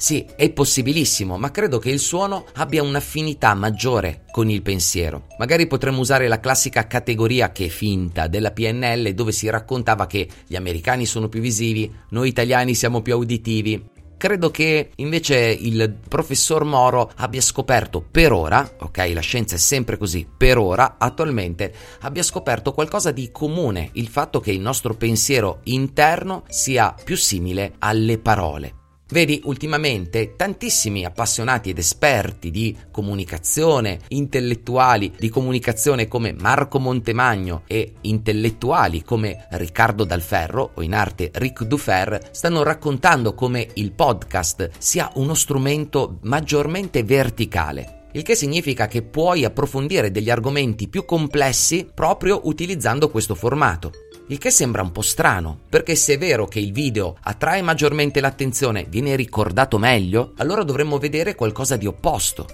Sì, 0.00 0.24
è 0.34 0.48
possibilissimo, 0.48 1.36
ma 1.36 1.50
credo 1.50 1.78
che 1.78 1.90
il 1.90 1.98
suono 1.98 2.46
abbia 2.54 2.82
un'affinità 2.82 3.52
maggiore 3.52 4.24
con 4.30 4.48
il 4.48 4.62
pensiero. 4.62 5.26
Magari 5.36 5.66
potremmo 5.66 6.00
usare 6.00 6.26
la 6.26 6.40
classica 6.40 6.86
categoria 6.86 7.52
che 7.52 7.66
è 7.66 7.68
finta 7.68 8.26
della 8.26 8.50
PNL 8.50 9.12
dove 9.12 9.30
si 9.30 9.50
raccontava 9.50 10.06
che 10.06 10.26
gli 10.46 10.56
americani 10.56 11.04
sono 11.04 11.28
più 11.28 11.42
visivi, 11.42 11.92
noi 12.08 12.28
italiani 12.28 12.74
siamo 12.74 13.02
più 13.02 13.14
uditivi. 13.18 13.88
Credo 14.16 14.50
che 14.50 14.88
invece 14.96 15.36
il 15.36 15.94
professor 16.08 16.64
Moro 16.64 17.12
abbia 17.16 17.42
scoperto 17.42 18.00
per 18.00 18.32
ora, 18.32 18.76
ok, 18.78 19.10
la 19.12 19.20
scienza 19.20 19.56
è 19.56 19.58
sempre 19.58 19.98
così, 19.98 20.26
per 20.34 20.56
ora, 20.56 20.96
attualmente, 20.98 21.74
abbia 22.00 22.22
scoperto 22.22 22.72
qualcosa 22.72 23.10
di 23.10 23.30
comune, 23.30 23.90
il 23.92 24.08
fatto 24.08 24.40
che 24.40 24.50
il 24.50 24.60
nostro 24.60 24.94
pensiero 24.94 25.60
interno 25.64 26.44
sia 26.48 26.94
più 27.04 27.18
simile 27.18 27.74
alle 27.80 28.16
parole. 28.16 28.79
Vedi, 29.10 29.40
ultimamente 29.44 30.36
tantissimi 30.36 31.04
appassionati 31.04 31.70
ed 31.70 31.78
esperti 31.78 32.50
di 32.50 32.76
comunicazione, 32.92 33.98
intellettuali 34.08 35.12
di 35.18 35.28
comunicazione 35.28 36.06
come 36.06 36.32
Marco 36.32 36.78
Montemagno 36.78 37.62
e 37.66 37.94
intellettuali 38.02 39.02
come 39.02 39.46
Riccardo 39.50 40.04
Dalferro 40.04 40.70
o 40.74 40.82
in 40.82 40.94
arte 40.94 41.30
Ric 41.34 41.64
Dufer 41.64 42.28
stanno 42.30 42.62
raccontando 42.62 43.34
come 43.34 43.66
il 43.74 43.92
podcast 43.92 44.70
sia 44.78 45.10
uno 45.14 45.34
strumento 45.34 46.18
maggiormente 46.22 47.02
verticale 47.02 47.98
il 48.12 48.22
che 48.22 48.34
significa 48.34 48.88
che 48.88 49.02
puoi 49.02 49.44
approfondire 49.44 50.10
degli 50.10 50.30
argomenti 50.30 50.88
più 50.88 51.04
complessi 51.04 51.88
proprio 51.94 52.40
utilizzando 52.44 53.08
questo 53.08 53.36
formato. 53.36 53.92
Il 54.30 54.38
che 54.38 54.50
sembra 54.50 54.82
un 54.82 54.92
po' 54.92 55.02
strano, 55.02 55.58
perché 55.68 55.96
se 55.96 56.14
è 56.14 56.18
vero 56.18 56.46
che 56.46 56.60
il 56.60 56.70
video 56.70 57.16
attrae 57.20 57.62
maggiormente 57.62 58.20
l'attenzione, 58.20 58.86
viene 58.88 59.16
ricordato 59.16 59.76
meglio, 59.76 60.34
allora 60.36 60.62
dovremmo 60.62 60.98
vedere 60.98 61.34
qualcosa 61.34 61.74
di 61.74 61.84
opposto. 61.84 62.46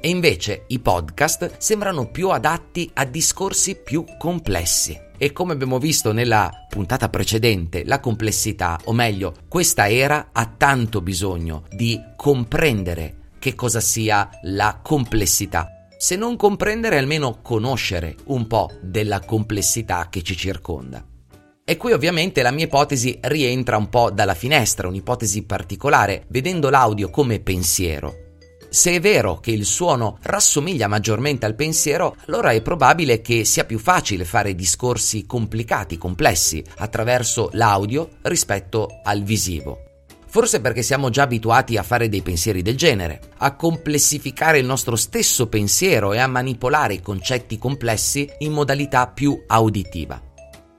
E 0.00 0.08
invece 0.08 0.64
i 0.66 0.80
podcast 0.80 1.58
sembrano 1.58 2.10
più 2.10 2.30
adatti 2.30 2.90
a 2.94 3.04
discorsi 3.04 3.76
più 3.76 4.04
complessi. 4.18 4.98
E 5.16 5.30
come 5.30 5.52
abbiamo 5.52 5.78
visto 5.78 6.10
nella 6.10 6.50
puntata 6.68 7.08
precedente, 7.08 7.84
la 7.84 8.00
complessità, 8.00 8.80
o 8.86 8.92
meglio, 8.92 9.32
questa 9.46 9.88
era 9.88 10.30
ha 10.32 10.52
tanto 10.56 11.02
bisogno 11.02 11.66
di 11.70 12.00
comprendere 12.16 13.30
che 13.38 13.54
cosa 13.54 13.78
sia 13.78 14.28
la 14.42 14.80
complessità 14.82 15.76
se 16.02 16.16
non 16.16 16.34
comprendere 16.34 16.98
almeno 16.98 17.38
conoscere 17.42 18.16
un 18.24 18.48
po' 18.48 18.72
della 18.80 19.20
complessità 19.20 20.08
che 20.10 20.22
ci 20.22 20.36
circonda. 20.36 21.11
E 21.72 21.78
qui 21.78 21.92
ovviamente 21.92 22.42
la 22.42 22.50
mia 22.50 22.66
ipotesi 22.66 23.18
rientra 23.22 23.78
un 23.78 23.88
po' 23.88 24.10
dalla 24.10 24.34
finestra, 24.34 24.88
un'ipotesi 24.88 25.44
particolare, 25.44 26.26
vedendo 26.28 26.68
l'audio 26.68 27.08
come 27.08 27.40
pensiero. 27.40 28.34
Se 28.68 28.90
è 28.90 29.00
vero 29.00 29.40
che 29.40 29.52
il 29.52 29.64
suono 29.64 30.18
rassomiglia 30.20 30.86
maggiormente 30.86 31.46
al 31.46 31.54
pensiero, 31.54 32.14
allora 32.26 32.50
è 32.50 32.60
probabile 32.60 33.22
che 33.22 33.46
sia 33.46 33.64
più 33.64 33.78
facile 33.78 34.26
fare 34.26 34.54
discorsi 34.54 35.24
complicati, 35.24 35.96
complessi, 35.96 36.62
attraverso 36.76 37.48
l'audio 37.54 38.18
rispetto 38.20 39.00
al 39.02 39.22
visivo. 39.22 39.78
Forse 40.26 40.60
perché 40.60 40.82
siamo 40.82 41.08
già 41.08 41.22
abituati 41.22 41.78
a 41.78 41.82
fare 41.82 42.10
dei 42.10 42.20
pensieri 42.20 42.60
del 42.60 42.76
genere, 42.76 43.18
a 43.38 43.56
complessificare 43.56 44.58
il 44.58 44.66
nostro 44.66 44.94
stesso 44.94 45.48
pensiero 45.48 46.12
e 46.12 46.18
a 46.18 46.26
manipolare 46.26 46.92
i 46.92 47.00
concetti 47.00 47.56
complessi 47.56 48.28
in 48.40 48.52
modalità 48.52 49.06
più 49.06 49.42
auditiva. 49.46 50.31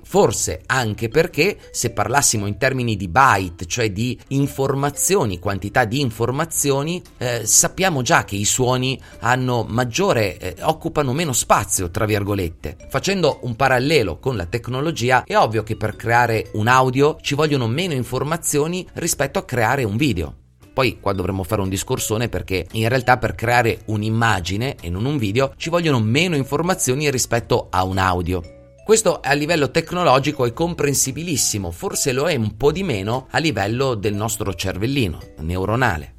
Forse 0.05 0.62
anche 0.65 1.10
perché 1.10 1.57
se 1.72 1.91
parlassimo 1.91 2.45
in 2.45 2.57
termini 2.57 2.95
di 2.95 3.07
byte, 3.07 3.65
cioè 3.65 3.91
di 3.91 4.17
informazioni, 4.29 5.39
quantità 5.39 5.86
di 5.86 6.01
informazioni, 6.01 7.01
eh, 7.17 7.45
sappiamo 7.45 8.01
già 8.01 8.24
che 8.24 8.36
i 8.36 8.45
suoni 8.45 9.00
hanno 9.19 9.65
maggiore, 9.67 10.38
eh, 10.38 10.55
occupano 10.62 11.13
meno 11.13 11.33
spazio, 11.33 11.89
tra 11.89 12.05
virgolette. 12.05 12.77
Facendo 12.89 13.39
un 13.41 13.55
parallelo 13.55 14.19
con 14.19 14.36
la 14.36 14.45
tecnologia, 14.45 15.24
è 15.25 15.36
ovvio 15.36 15.63
che 15.63 15.75
per 15.75 15.95
creare 15.95 16.50
un 16.53 16.67
audio 16.67 17.17
ci 17.22 17.36
vogliono 17.36 17.67
meno 17.67 17.93
informazioni 17.93 18.88
rispetto 18.93 19.39
a 19.39 19.45
creare 19.45 19.83
un 19.83 19.98
video. 19.98 20.36
Poi 20.74 21.00
qua 21.00 21.13
dovremmo 21.13 21.43
fare 21.43 21.62
un 21.62 21.69
discorsone 21.69 22.29
perché 22.29 22.65
in 22.72 22.89
realtà 22.89 23.17
per 23.17 23.36
creare 23.36 23.81
un'immagine 23.86 24.75
e 24.81 24.89
non 24.89 25.05
un 25.05 25.17
video 25.17 25.53
ci 25.55 25.69
vogliono 25.69 26.00
meno 26.00 26.36
informazioni 26.36 27.10
rispetto 27.12 27.67
a 27.69 27.83
un 27.83 28.00
audio. 28.00 28.52
Questo 28.84 29.22
a 29.22 29.32
livello 29.32 29.72
tecnologico 29.72 30.46
è 30.46 30.52
comprensibilissimo, 30.52 31.72
forse 31.72 32.12
lo 32.12 32.28
è 32.28 32.36
un 32.36 32.58
po' 32.58 32.74
di 32.74 32.84
meno 32.84 33.28
a 33.32 33.38
livello 33.38 33.96
del 33.96 34.13
nostro 34.13 34.54
cervellino 34.54 35.20
neuronale. 35.38 36.16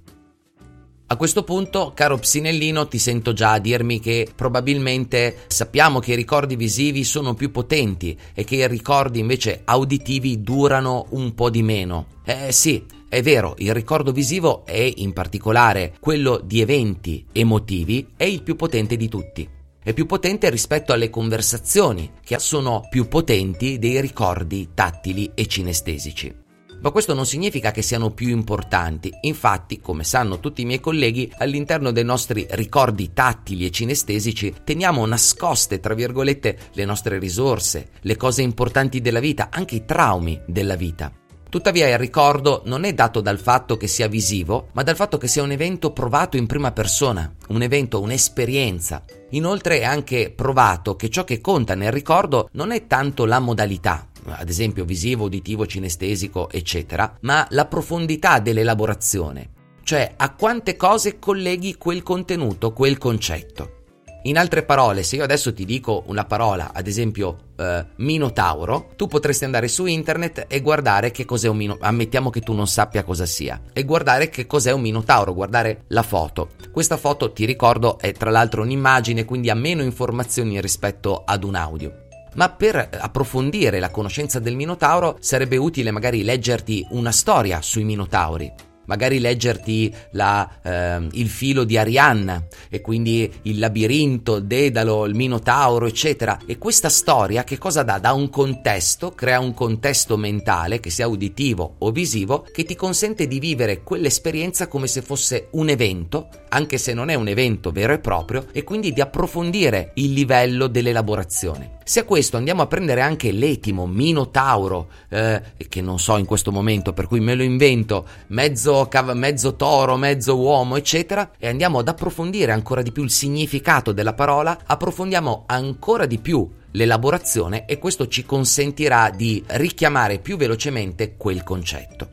A 1.08 1.16
questo 1.16 1.44
punto, 1.44 1.92
caro 1.94 2.16
Psinellino, 2.16 2.88
ti 2.88 2.98
sento 2.98 3.34
già 3.34 3.52
a 3.52 3.58
dirmi 3.58 4.00
che 4.00 4.26
probabilmente 4.34 5.44
sappiamo 5.46 6.00
che 6.00 6.12
i 6.12 6.16
ricordi 6.16 6.56
visivi 6.56 7.04
sono 7.04 7.34
più 7.34 7.50
potenti 7.50 8.18
e 8.32 8.44
che 8.44 8.56
i 8.56 8.66
ricordi 8.66 9.18
invece 9.18 9.60
auditivi 9.64 10.40
durano 10.40 11.04
un 11.10 11.34
po' 11.34 11.50
di 11.50 11.62
meno. 11.62 12.06
Eh 12.24 12.50
sì, 12.50 12.82
è 13.10 13.20
vero, 13.20 13.56
il 13.58 13.74
ricordo 13.74 14.10
visivo 14.10 14.64
e 14.64 14.90
in 14.96 15.12
particolare 15.12 15.96
quello 16.00 16.40
di 16.42 16.62
eventi 16.62 17.26
emotivi 17.30 18.08
è 18.16 18.24
il 18.24 18.42
più 18.42 18.56
potente 18.56 18.96
di 18.96 19.08
tutti 19.08 19.53
è 19.84 19.92
più 19.92 20.06
potente 20.06 20.48
rispetto 20.48 20.94
alle 20.94 21.10
conversazioni, 21.10 22.10
che 22.24 22.38
sono 22.38 22.86
più 22.88 23.06
potenti 23.06 23.78
dei 23.78 24.00
ricordi 24.00 24.70
tattili 24.72 25.30
e 25.34 25.46
cinestesici. 25.46 26.42
ma 26.80 26.90
questo 26.90 27.14
non 27.14 27.24
significa 27.24 27.70
che 27.70 27.80
siano 27.80 28.10
più 28.10 28.28
importanti. 28.28 29.10
Infatti, 29.22 29.80
come 29.80 30.04
sanno 30.04 30.38
tutti 30.38 30.60
i 30.62 30.64
miei 30.66 30.80
colleghi, 30.80 31.32
all'interno 31.38 31.92
dei 31.92 32.04
nostri 32.04 32.46
ricordi 32.50 33.12
tattili 33.14 33.64
e 33.64 33.70
cinestesici 33.70 34.54
teniamo 34.64 35.06
nascoste, 35.06 35.80
tra 35.80 35.94
virgolette, 35.94 36.58
le 36.72 36.84
nostre 36.84 37.18
risorse, 37.18 37.88
le 38.00 38.16
cose 38.16 38.42
importanti 38.42 39.00
della 39.00 39.20
vita, 39.20 39.48
anche 39.50 39.76
i 39.76 39.84
traumi 39.86 40.38
della 40.46 40.76
vita. 40.76 41.10
Tuttavia 41.54 41.88
il 41.88 41.98
ricordo 41.98 42.62
non 42.64 42.82
è 42.82 42.92
dato 42.94 43.20
dal 43.20 43.38
fatto 43.38 43.76
che 43.76 43.86
sia 43.86 44.08
visivo, 44.08 44.70
ma 44.72 44.82
dal 44.82 44.96
fatto 44.96 45.18
che 45.18 45.28
sia 45.28 45.44
un 45.44 45.52
evento 45.52 45.92
provato 45.92 46.36
in 46.36 46.46
prima 46.46 46.72
persona, 46.72 47.32
un 47.50 47.62
evento, 47.62 48.00
un'esperienza. 48.00 49.04
Inoltre 49.30 49.78
è 49.78 49.84
anche 49.84 50.32
provato 50.34 50.96
che 50.96 51.08
ciò 51.10 51.22
che 51.22 51.40
conta 51.40 51.76
nel 51.76 51.92
ricordo 51.92 52.48
non 52.54 52.72
è 52.72 52.88
tanto 52.88 53.24
la 53.24 53.38
modalità, 53.38 54.08
ad 54.24 54.48
esempio 54.48 54.84
visivo, 54.84 55.26
uditivo, 55.26 55.64
cinestesico, 55.64 56.50
eccetera, 56.50 57.18
ma 57.20 57.46
la 57.50 57.66
profondità 57.66 58.40
dell'elaborazione, 58.40 59.50
cioè 59.84 60.12
a 60.16 60.34
quante 60.34 60.74
cose 60.74 61.20
colleghi 61.20 61.76
quel 61.76 62.02
contenuto, 62.02 62.72
quel 62.72 62.98
concetto. 62.98 63.83
In 64.26 64.38
altre 64.38 64.62
parole, 64.62 65.02
se 65.02 65.16
io 65.16 65.22
adesso 65.22 65.52
ti 65.52 65.66
dico 65.66 66.04
una 66.06 66.24
parola, 66.24 66.70
ad 66.72 66.86
esempio 66.86 67.50
eh, 67.56 67.84
Minotauro, 67.96 68.92
tu 68.96 69.06
potresti 69.06 69.44
andare 69.44 69.68
su 69.68 69.84
internet 69.84 70.46
e 70.48 70.62
guardare 70.62 71.10
che 71.10 71.26
cos'è 71.26 71.46
un 71.46 71.58
Minotauro. 71.58 71.88
Ammettiamo 71.90 72.30
che 72.30 72.40
tu 72.40 72.54
non 72.54 72.66
sappia 72.66 73.04
cosa 73.04 73.26
sia. 73.26 73.60
E 73.74 73.84
guardare 73.84 74.30
che 74.30 74.46
cos'è 74.46 74.70
un 74.72 74.80
Minotauro, 74.80 75.34
guardare 75.34 75.82
la 75.88 76.02
foto. 76.02 76.52
Questa 76.72 76.96
foto, 76.96 77.32
ti 77.32 77.44
ricordo, 77.44 77.98
è 77.98 78.12
tra 78.12 78.30
l'altro 78.30 78.62
un'immagine, 78.62 79.26
quindi 79.26 79.50
ha 79.50 79.54
meno 79.54 79.82
informazioni 79.82 80.58
rispetto 80.58 81.22
ad 81.24 81.44
un 81.44 81.54
audio 81.54 81.98
ma 82.36 82.48
per 82.48 82.88
approfondire 82.98 83.78
la 83.78 83.92
conoscenza 83.92 84.40
del 84.40 84.56
Minotauro 84.56 85.18
sarebbe 85.20 85.56
utile 85.56 85.92
magari 85.92 86.24
leggerti 86.24 86.84
una 86.90 87.12
storia 87.12 87.62
sui 87.62 87.84
Minotauri 87.84 88.52
magari 88.86 89.18
leggerti 89.18 89.94
la, 90.12 90.48
eh, 90.62 91.06
il 91.12 91.28
filo 91.28 91.64
di 91.64 91.76
Arianna 91.76 92.46
e 92.68 92.80
quindi 92.80 93.30
il 93.42 93.58
labirinto, 93.58 94.40
Dedalo, 94.40 95.06
il 95.06 95.14
Minotauro, 95.14 95.86
eccetera. 95.86 96.38
E 96.46 96.58
questa 96.58 96.88
storia 96.88 97.44
che 97.44 97.58
cosa 97.58 97.82
dà? 97.82 97.98
Dà 97.98 98.12
un 98.12 98.30
contesto, 98.30 99.12
crea 99.12 99.40
un 99.40 99.54
contesto 99.54 100.16
mentale, 100.16 100.80
che 100.80 100.90
sia 100.90 101.06
uditivo 101.06 101.76
o 101.78 101.90
visivo, 101.90 102.46
che 102.52 102.64
ti 102.64 102.74
consente 102.74 103.26
di 103.26 103.38
vivere 103.38 103.82
quell'esperienza 103.82 104.68
come 104.68 104.86
se 104.86 105.02
fosse 105.02 105.48
un 105.52 105.68
evento, 105.68 106.28
anche 106.48 106.78
se 106.78 106.92
non 106.94 107.08
è 107.08 107.14
un 107.14 107.28
evento 107.28 107.70
vero 107.70 107.92
e 107.92 107.98
proprio, 107.98 108.46
e 108.52 108.62
quindi 108.62 108.92
di 108.92 109.00
approfondire 109.00 109.92
il 109.94 110.12
livello 110.12 110.66
dell'elaborazione. 110.66 111.78
Se 111.84 112.00
a 112.00 112.04
questo 112.04 112.38
andiamo 112.38 112.62
a 112.62 112.66
prendere 112.66 113.02
anche 113.02 113.30
l'etimo, 113.30 113.86
Minotauro, 113.86 114.88
eh, 115.10 115.42
che 115.68 115.82
non 115.82 115.98
so 115.98 116.16
in 116.16 116.24
questo 116.24 116.50
momento, 116.50 116.94
per 116.94 117.06
cui 117.06 117.20
me 117.20 117.34
lo 117.34 117.42
invento, 117.42 118.06
mezzo, 118.28 118.73
cav- 118.88 119.14
mezzo 119.14 119.54
toro, 119.56 119.96
mezzo 119.96 120.36
uomo, 120.36 120.76
eccetera, 120.76 121.30
e 121.38 121.48
andiamo 121.48 121.78
ad 121.78 121.88
approfondire 121.88 122.52
ancora 122.52 122.82
di 122.82 122.92
più 122.92 123.02
il 123.02 123.10
significato 123.10 123.92
della 123.92 124.14
parola, 124.14 124.58
approfondiamo 124.64 125.44
ancora 125.46 126.06
di 126.06 126.18
più 126.18 126.48
l'elaborazione 126.72 127.64
e 127.66 127.78
questo 127.78 128.08
ci 128.08 128.24
consentirà 128.24 129.10
di 129.10 129.42
richiamare 129.46 130.18
più 130.18 130.36
velocemente 130.36 131.16
quel 131.16 131.42
concetto. 131.42 132.08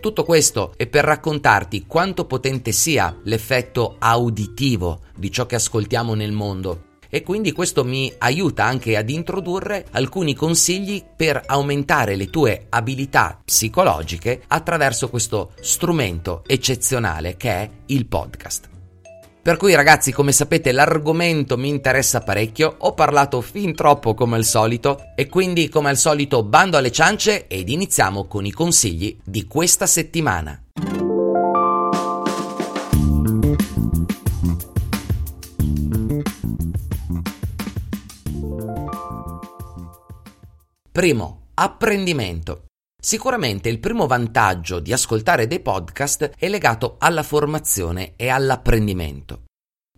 Tutto 0.00 0.24
questo 0.24 0.74
è 0.76 0.86
per 0.86 1.04
raccontarti 1.04 1.86
quanto 1.86 2.26
potente 2.26 2.72
sia 2.72 3.18
l'effetto 3.24 3.96
auditivo 3.98 5.00
di 5.16 5.30
ciò 5.30 5.46
che 5.46 5.54
ascoltiamo 5.54 6.14
nel 6.14 6.32
mondo 6.32 6.92
e 7.14 7.22
quindi 7.22 7.52
questo 7.52 7.84
mi 7.84 8.12
aiuta 8.18 8.64
anche 8.64 8.96
ad 8.96 9.08
introdurre 9.08 9.86
alcuni 9.92 10.34
consigli 10.34 11.00
per 11.14 11.40
aumentare 11.46 12.16
le 12.16 12.28
tue 12.28 12.66
abilità 12.70 13.38
psicologiche 13.44 14.42
attraverso 14.48 15.08
questo 15.08 15.52
strumento 15.60 16.42
eccezionale 16.44 17.36
che 17.36 17.50
è 17.50 17.70
il 17.86 18.06
podcast. 18.06 18.68
Per 19.40 19.56
cui 19.56 19.76
ragazzi, 19.76 20.10
come 20.10 20.32
sapete, 20.32 20.72
l'argomento 20.72 21.56
mi 21.56 21.68
interessa 21.68 22.20
parecchio, 22.20 22.74
ho 22.78 22.94
parlato 22.94 23.40
fin 23.42 23.76
troppo 23.76 24.14
come 24.14 24.34
al 24.34 24.44
solito 24.44 25.12
e 25.14 25.28
quindi 25.28 25.68
come 25.68 25.90
al 25.90 25.96
solito 25.96 26.42
bando 26.42 26.78
alle 26.78 26.90
ciance 26.90 27.46
ed 27.46 27.68
iniziamo 27.68 28.26
con 28.26 28.44
i 28.44 28.50
consigli 28.50 29.16
di 29.22 29.46
questa 29.46 29.86
settimana. 29.86 30.60
Primo, 40.96 41.48
apprendimento. 41.54 42.66
Sicuramente 43.02 43.68
il 43.68 43.80
primo 43.80 44.06
vantaggio 44.06 44.78
di 44.78 44.92
ascoltare 44.92 45.48
dei 45.48 45.58
podcast 45.58 46.34
è 46.38 46.48
legato 46.48 46.98
alla 47.00 47.24
formazione 47.24 48.12
e 48.14 48.28
all'apprendimento. 48.28 49.42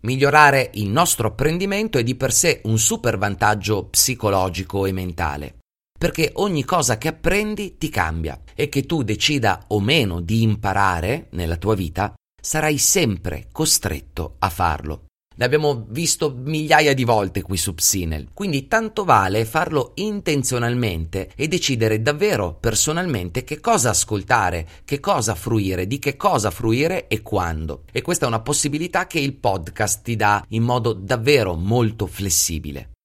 Migliorare 0.04 0.70
il 0.72 0.88
nostro 0.88 1.28
apprendimento 1.28 1.98
è 1.98 2.02
di 2.02 2.14
per 2.14 2.32
sé 2.32 2.62
un 2.64 2.78
super 2.78 3.18
vantaggio 3.18 3.88
psicologico 3.88 4.86
e 4.86 4.92
mentale, 4.92 5.58
perché 5.98 6.30
ogni 6.36 6.64
cosa 6.64 6.96
che 6.96 7.08
apprendi 7.08 7.76
ti 7.76 7.90
cambia 7.90 8.40
e 8.54 8.70
che 8.70 8.86
tu 8.86 9.02
decida 9.02 9.64
o 9.68 9.80
meno 9.80 10.22
di 10.22 10.40
imparare 10.40 11.26
nella 11.32 11.58
tua 11.58 11.74
vita, 11.74 12.14
sarai 12.40 12.78
sempre 12.78 13.48
costretto 13.52 14.36
a 14.38 14.48
farlo. 14.48 15.05
L'abbiamo 15.38 15.84
visto 15.88 16.34
migliaia 16.34 16.94
di 16.94 17.04
volte 17.04 17.42
qui 17.42 17.58
su 17.58 17.74
Psinel, 17.74 18.28
quindi 18.32 18.68
tanto 18.68 19.04
vale 19.04 19.44
farlo 19.44 19.92
intenzionalmente 19.96 21.30
e 21.36 21.46
decidere 21.46 22.00
davvero 22.00 22.56
personalmente 22.58 23.44
che 23.44 23.60
cosa 23.60 23.90
ascoltare, 23.90 24.66
che 24.86 24.98
cosa 24.98 25.34
fruire, 25.34 25.86
di 25.86 25.98
che 25.98 26.16
cosa 26.16 26.50
fruire 26.50 27.06
e 27.08 27.20
quando. 27.20 27.82
E 27.92 28.00
questa 28.00 28.24
è 28.24 28.28
una 28.28 28.40
possibilità 28.40 29.06
che 29.06 29.18
il 29.18 29.34
podcast 29.34 30.02
ti 30.02 30.16
dà 30.16 30.42
in 30.48 30.62
modo 30.62 30.94
davvero 30.94 31.54
molto 31.54 32.06
flessibile. 32.06 32.95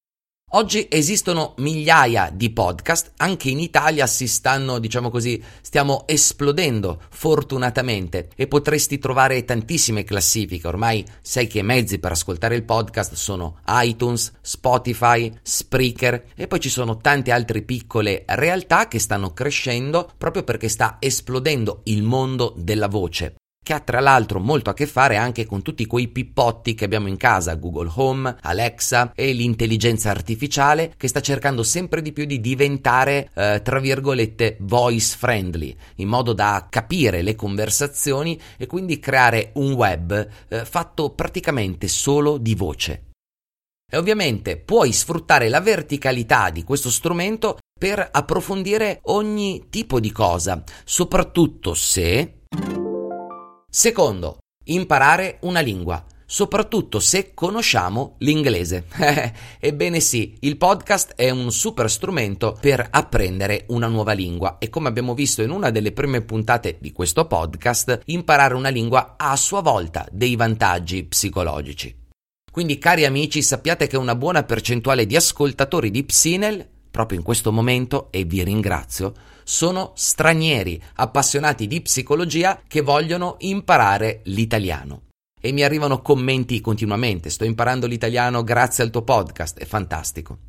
Oggi 0.54 0.88
esistono 0.90 1.54
migliaia 1.60 2.30
di 2.30 2.52
podcast, 2.52 3.14
anche 3.18 3.50
in 3.50 3.62
Italia 3.62 4.06
si 4.06 4.28
stanno, 4.28 4.80
diciamo 4.80 5.10
così, 5.10 5.42
stiamo 5.62 6.04
esplodendo 6.08 7.04
fortunatamente 7.10 8.28
e 8.36 8.48
potresti 8.48 9.00
trovare 9.00 9.46
tantissime 9.46 10.04
classifiche. 10.04 10.68
Ormai 10.68 11.06
sai 11.22 11.48
che 11.48 11.60
i 11.60 11.64
mezzi 11.64 12.00
per 12.00 12.12
ascoltare 12.12 12.56
il 12.56 12.66
podcast 12.66 13.14
sono 13.14 13.60
iTunes, 13.66 14.34
Spotify, 14.42 15.34
Spreaker 15.42 16.26
e 16.36 16.48
poi 16.48 16.60
ci 16.60 16.70
sono 16.70 16.98
tante 16.98 17.32
altre 17.32 17.62
piccole 17.62 18.26
realtà 18.28 18.90
che 18.90 19.00
stanno 19.00 19.32
crescendo 19.32 20.12
proprio 20.18 20.44
perché 20.44 20.68
sta 20.68 20.98
esplodendo 21.00 21.80
il 21.86 22.04
mondo 22.04 22.54
della 22.58 22.90
voce 22.90 23.36
che 23.64 23.74
ha 23.74 23.80
tra 23.80 24.00
l'altro 24.00 24.40
molto 24.40 24.72
a 24.72 24.74
che 24.74 24.88
fare 24.88 25.18
anche 25.18 25.46
con 25.46 25.62
tutti 25.62 25.86
quei 25.86 26.08
pippotti 26.08 26.74
che 26.74 26.86
abbiamo 26.86 27.08
in 27.08 27.16
casa, 27.16 27.54
Google 27.54 27.92
Home, 27.94 28.36
Alexa 28.42 29.12
e 29.14 29.34
l'intelligenza 29.34 30.10
artificiale 30.10 30.94
che 30.98 31.08
sta 31.08 31.22
cercando 31.22 31.62
sempre 31.62 32.02
di 32.02 32.12
più 32.12 32.26
di 32.26 32.42
diventare, 32.42 33.30
eh, 33.36 33.62
tra 33.64 33.80
virgolette, 33.80 34.58
voice 34.62 35.16
friendly, 35.16 35.76
in 35.98 36.08
modo 36.08 36.34
da 36.34 36.66
capire 36.72 37.22
le 37.22 37.36
conversazioni 37.36 38.40
e 38.58 38.66
quindi 38.66 38.98
creare 38.98 39.52
un 39.56 39.74
web 39.74 40.28
eh, 40.48 40.66
fatto 40.66 41.12
praticamente 41.12 41.88
solo 41.88 42.40
di 42.40 42.56
voce. 42.56 43.10
E 43.94 43.98
ovviamente 43.98 44.58
puoi 44.58 44.92
sfruttare 44.92 45.50
la 45.50 45.62
verticalità 45.62 46.50
di 46.50 46.64
questo 46.64 46.90
strumento 46.90 47.60
per 47.80 48.10
approfondire 48.12 49.02
ogni 49.04 49.68
tipo 49.70 50.00
di 50.00 50.12
cosa, 50.12 50.64
soprattutto 50.84 51.76
se 51.76 52.41
Secondo, 53.74 54.40
imparare 54.66 55.38
una 55.44 55.62
lingua, 55.62 56.04
soprattutto 56.26 57.00
se 57.00 57.34
conosciamo 57.34 58.16
l'inglese. 58.18 58.84
Ebbene 59.62 60.02
sì, 60.02 60.36
il 60.42 60.58
podcast 60.58 61.14
è 61.16 61.30
un 61.30 61.54
super 61.54 61.90
strumento 61.90 62.58
per 62.60 62.86
apprendere 62.92 63.64
una 63.70 63.88
nuova 63.88 64.12
lingua 64.12 64.58
e 64.58 64.68
come 64.68 64.90
abbiamo 64.90 65.14
visto 65.14 65.42
in 65.42 65.52
una 65.52 65.70
delle 65.70 65.94
prime 65.94 66.20
puntate 66.22 66.80
di 66.82 66.92
questo 66.92 67.28
podcast, 67.28 68.02
imparare 68.08 68.56
una 68.56 68.68
lingua 68.68 69.16
ha 69.18 69.32
a 69.32 69.38
sua 69.38 69.62
volta 69.62 70.06
dei 70.12 70.36
vantaggi 70.36 71.06
psicologici. 71.06 71.96
Quindi 72.52 72.78
cari 72.78 73.06
amici, 73.06 73.42
sappiate 73.42 73.88
che 73.88 73.96
una 73.96 74.16
buona 74.16 74.44
percentuale 74.44 75.06
di 75.06 75.16
ascoltatori 75.16 75.92
di 75.92 76.04
Psinel 76.04 76.68
proprio 76.92 77.18
in 77.18 77.24
questo 77.24 77.52
momento, 77.52 78.10
e 78.12 78.26
vi 78.26 78.44
ringrazio, 78.44 79.14
sono 79.52 79.92
stranieri 79.96 80.82
appassionati 80.96 81.68
di 81.68 81.82
psicologia 81.82 82.62
che 82.66 82.80
vogliono 82.80 83.36
imparare 83.40 84.22
l'italiano. 84.24 85.08
E 85.42 85.52
mi 85.52 85.62
arrivano 85.62 86.02
commenti 86.02 86.62
continuamente, 86.62 87.30
sto 87.30 87.44
imparando 87.44 87.86
l'italiano 87.86 88.44
grazie 88.44 88.86
al 88.86 88.92
tuo 88.92 89.02
podcast, 89.02 89.60
è 89.60 89.66
fantastico. 89.66 90.40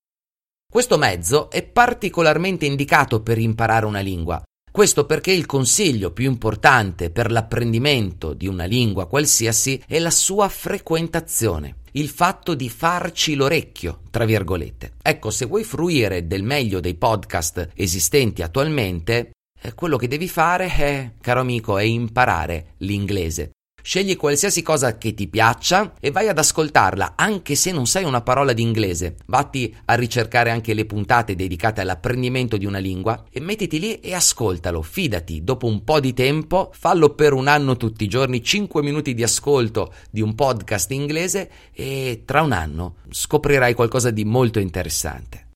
Questo 0.70 0.98
mezzo 0.98 1.50
è 1.50 1.64
particolarmente 1.64 2.64
indicato 2.64 3.22
per 3.22 3.38
imparare 3.38 3.86
una 3.86 3.98
lingua. 3.98 4.40
Questo 4.72 5.04
perché 5.04 5.32
il 5.32 5.44
consiglio 5.44 6.12
più 6.12 6.30
importante 6.30 7.10
per 7.10 7.30
l'apprendimento 7.30 8.32
di 8.32 8.48
una 8.48 8.64
lingua 8.64 9.06
qualsiasi 9.06 9.78
è 9.86 9.98
la 9.98 10.10
sua 10.10 10.48
frequentazione 10.48 11.76
il 11.92 12.08
fatto 12.08 12.54
di 12.54 12.70
farci 12.70 13.34
l'orecchio, 13.34 14.00
tra 14.10 14.24
virgolette. 14.24 14.94
Ecco, 15.02 15.30
se 15.30 15.44
vuoi 15.44 15.62
fruire 15.62 16.26
del 16.26 16.42
meglio 16.42 16.80
dei 16.80 16.94
podcast 16.94 17.72
esistenti 17.74 18.40
attualmente, 18.40 19.32
eh, 19.60 19.74
quello 19.74 19.98
che 19.98 20.08
devi 20.08 20.26
fare 20.26 20.74
è, 20.74 21.12
caro 21.20 21.40
amico, 21.40 21.76
è 21.76 21.82
imparare 21.82 22.74
l'inglese. 22.78 23.50
Scegli 23.82 24.16
qualsiasi 24.16 24.62
cosa 24.62 24.96
che 24.96 25.12
ti 25.12 25.26
piaccia 25.26 25.94
e 25.98 26.12
vai 26.12 26.28
ad 26.28 26.38
ascoltarla, 26.38 27.14
anche 27.16 27.56
se 27.56 27.72
non 27.72 27.86
sai 27.86 28.04
una 28.04 28.20
parola 28.20 28.52
di 28.52 28.62
inglese. 28.62 29.16
Vatti 29.26 29.74
a 29.86 29.94
ricercare 29.94 30.50
anche 30.50 30.72
le 30.72 30.86
puntate 30.86 31.34
dedicate 31.34 31.80
all'apprendimento 31.80 32.56
di 32.56 32.64
una 32.64 32.78
lingua 32.78 33.24
e 33.28 33.40
mettiti 33.40 33.80
lì 33.80 33.98
e 33.98 34.14
ascoltalo. 34.14 34.82
Fidati, 34.82 35.42
dopo 35.42 35.66
un 35.66 35.82
po' 35.82 35.98
di 35.98 36.14
tempo, 36.14 36.70
fallo 36.72 37.10
per 37.10 37.32
un 37.32 37.48
anno 37.48 37.76
tutti 37.76 38.04
i 38.04 38.08
giorni, 38.08 38.42
5 38.42 38.82
minuti 38.82 39.14
di 39.14 39.24
ascolto 39.24 39.92
di 40.10 40.20
un 40.20 40.36
podcast 40.36 40.92
inglese 40.92 41.50
e 41.72 42.22
tra 42.24 42.42
un 42.42 42.52
anno 42.52 42.96
scoprirai 43.10 43.74
qualcosa 43.74 44.10
di 44.10 44.24
molto 44.24 44.60
interessante. 44.60 45.48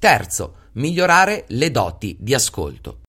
Terzo, 0.00 0.54
migliorare 0.72 1.44
le 1.48 1.70
doti 1.70 2.16
di 2.18 2.34
ascolto. 2.34 3.00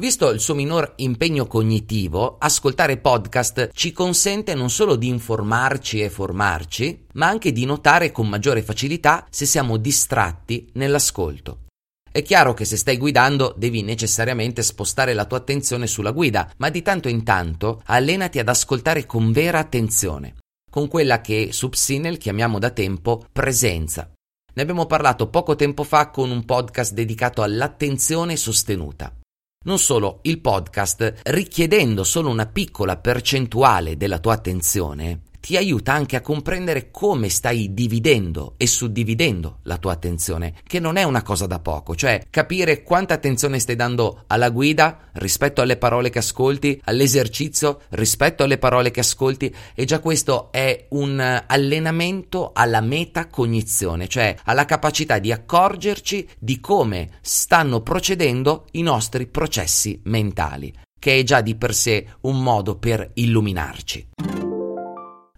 Visto 0.00 0.30
il 0.30 0.40
suo 0.40 0.54
minor 0.54 0.94
impegno 0.96 1.46
cognitivo, 1.46 2.38
ascoltare 2.38 2.96
podcast 2.96 3.68
ci 3.74 3.92
consente 3.92 4.54
non 4.54 4.70
solo 4.70 4.96
di 4.96 5.08
informarci 5.08 6.00
e 6.00 6.08
formarci, 6.08 7.04
ma 7.12 7.26
anche 7.26 7.52
di 7.52 7.66
notare 7.66 8.10
con 8.10 8.26
maggiore 8.26 8.62
facilità 8.62 9.26
se 9.28 9.44
siamo 9.44 9.76
distratti 9.76 10.70
nell'ascolto. 10.72 11.66
È 12.10 12.22
chiaro 12.22 12.54
che 12.54 12.64
se 12.64 12.78
stai 12.78 12.96
guidando 12.96 13.54
devi 13.58 13.82
necessariamente 13.82 14.62
spostare 14.62 15.12
la 15.12 15.26
tua 15.26 15.36
attenzione 15.36 15.86
sulla 15.86 16.12
guida, 16.12 16.50
ma 16.56 16.70
di 16.70 16.80
tanto 16.80 17.10
in 17.10 17.22
tanto 17.22 17.82
allenati 17.84 18.38
ad 18.38 18.48
ascoltare 18.48 19.04
con 19.04 19.32
vera 19.32 19.58
attenzione, 19.58 20.36
con 20.70 20.88
quella 20.88 21.20
che 21.20 21.50
su 21.52 21.68
Psinel 21.68 22.16
chiamiamo 22.16 22.58
da 22.58 22.70
tempo 22.70 23.26
presenza. 23.30 24.10
Ne 24.54 24.62
abbiamo 24.62 24.86
parlato 24.86 25.28
poco 25.28 25.56
tempo 25.56 25.84
fa 25.84 26.08
con 26.08 26.30
un 26.30 26.46
podcast 26.46 26.94
dedicato 26.94 27.42
all'attenzione 27.42 28.36
sostenuta. 28.36 29.12
Non 29.62 29.78
solo, 29.78 30.20
il 30.22 30.40
podcast, 30.40 31.20
richiedendo 31.24 32.02
solo 32.02 32.30
una 32.30 32.46
piccola 32.46 32.96
percentuale 32.96 33.98
della 33.98 34.18
tua 34.18 34.32
attenzione, 34.32 35.24
ti 35.40 35.56
aiuta 35.56 35.92
anche 35.92 36.16
a 36.16 36.20
comprendere 36.20 36.90
come 36.90 37.28
stai 37.28 37.72
dividendo 37.72 38.54
e 38.56 38.66
suddividendo 38.66 39.58
la 39.64 39.78
tua 39.78 39.92
attenzione, 39.92 40.54
che 40.66 40.78
non 40.78 40.96
è 40.96 41.02
una 41.02 41.22
cosa 41.22 41.46
da 41.46 41.58
poco, 41.58 41.96
cioè 41.96 42.22
capire 42.30 42.82
quanta 42.82 43.14
attenzione 43.14 43.58
stai 43.58 43.76
dando 43.76 44.24
alla 44.26 44.50
guida 44.50 45.08
rispetto 45.14 45.62
alle 45.62 45.76
parole 45.76 46.10
che 46.10 46.18
ascolti, 46.18 46.80
all'esercizio 46.84 47.80
rispetto 47.90 48.44
alle 48.44 48.58
parole 48.58 48.90
che 48.90 49.00
ascolti 49.00 49.52
e 49.74 49.84
già 49.84 49.98
questo 50.00 50.52
è 50.52 50.86
un 50.90 51.42
allenamento 51.46 52.50
alla 52.54 52.80
metacognizione, 52.80 54.08
cioè 54.08 54.36
alla 54.44 54.64
capacità 54.64 55.18
di 55.18 55.32
accorgerci 55.32 56.28
di 56.38 56.60
come 56.60 57.18
stanno 57.22 57.80
procedendo 57.80 58.66
i 58.72 58.82
nostri 58.82 59.26
processi 59.26 60.00
mentali, 60.04 60.72
che 60.98 61.18
è 61.18 61.22
già 61.22 61.40
di 61.40 61.56
per 61.56 61.74
sé 61.74 62.06
un 62.22 62.42
modo 62.42 62.76
per 62.76 63.10
illuminarci. 63.14 64.49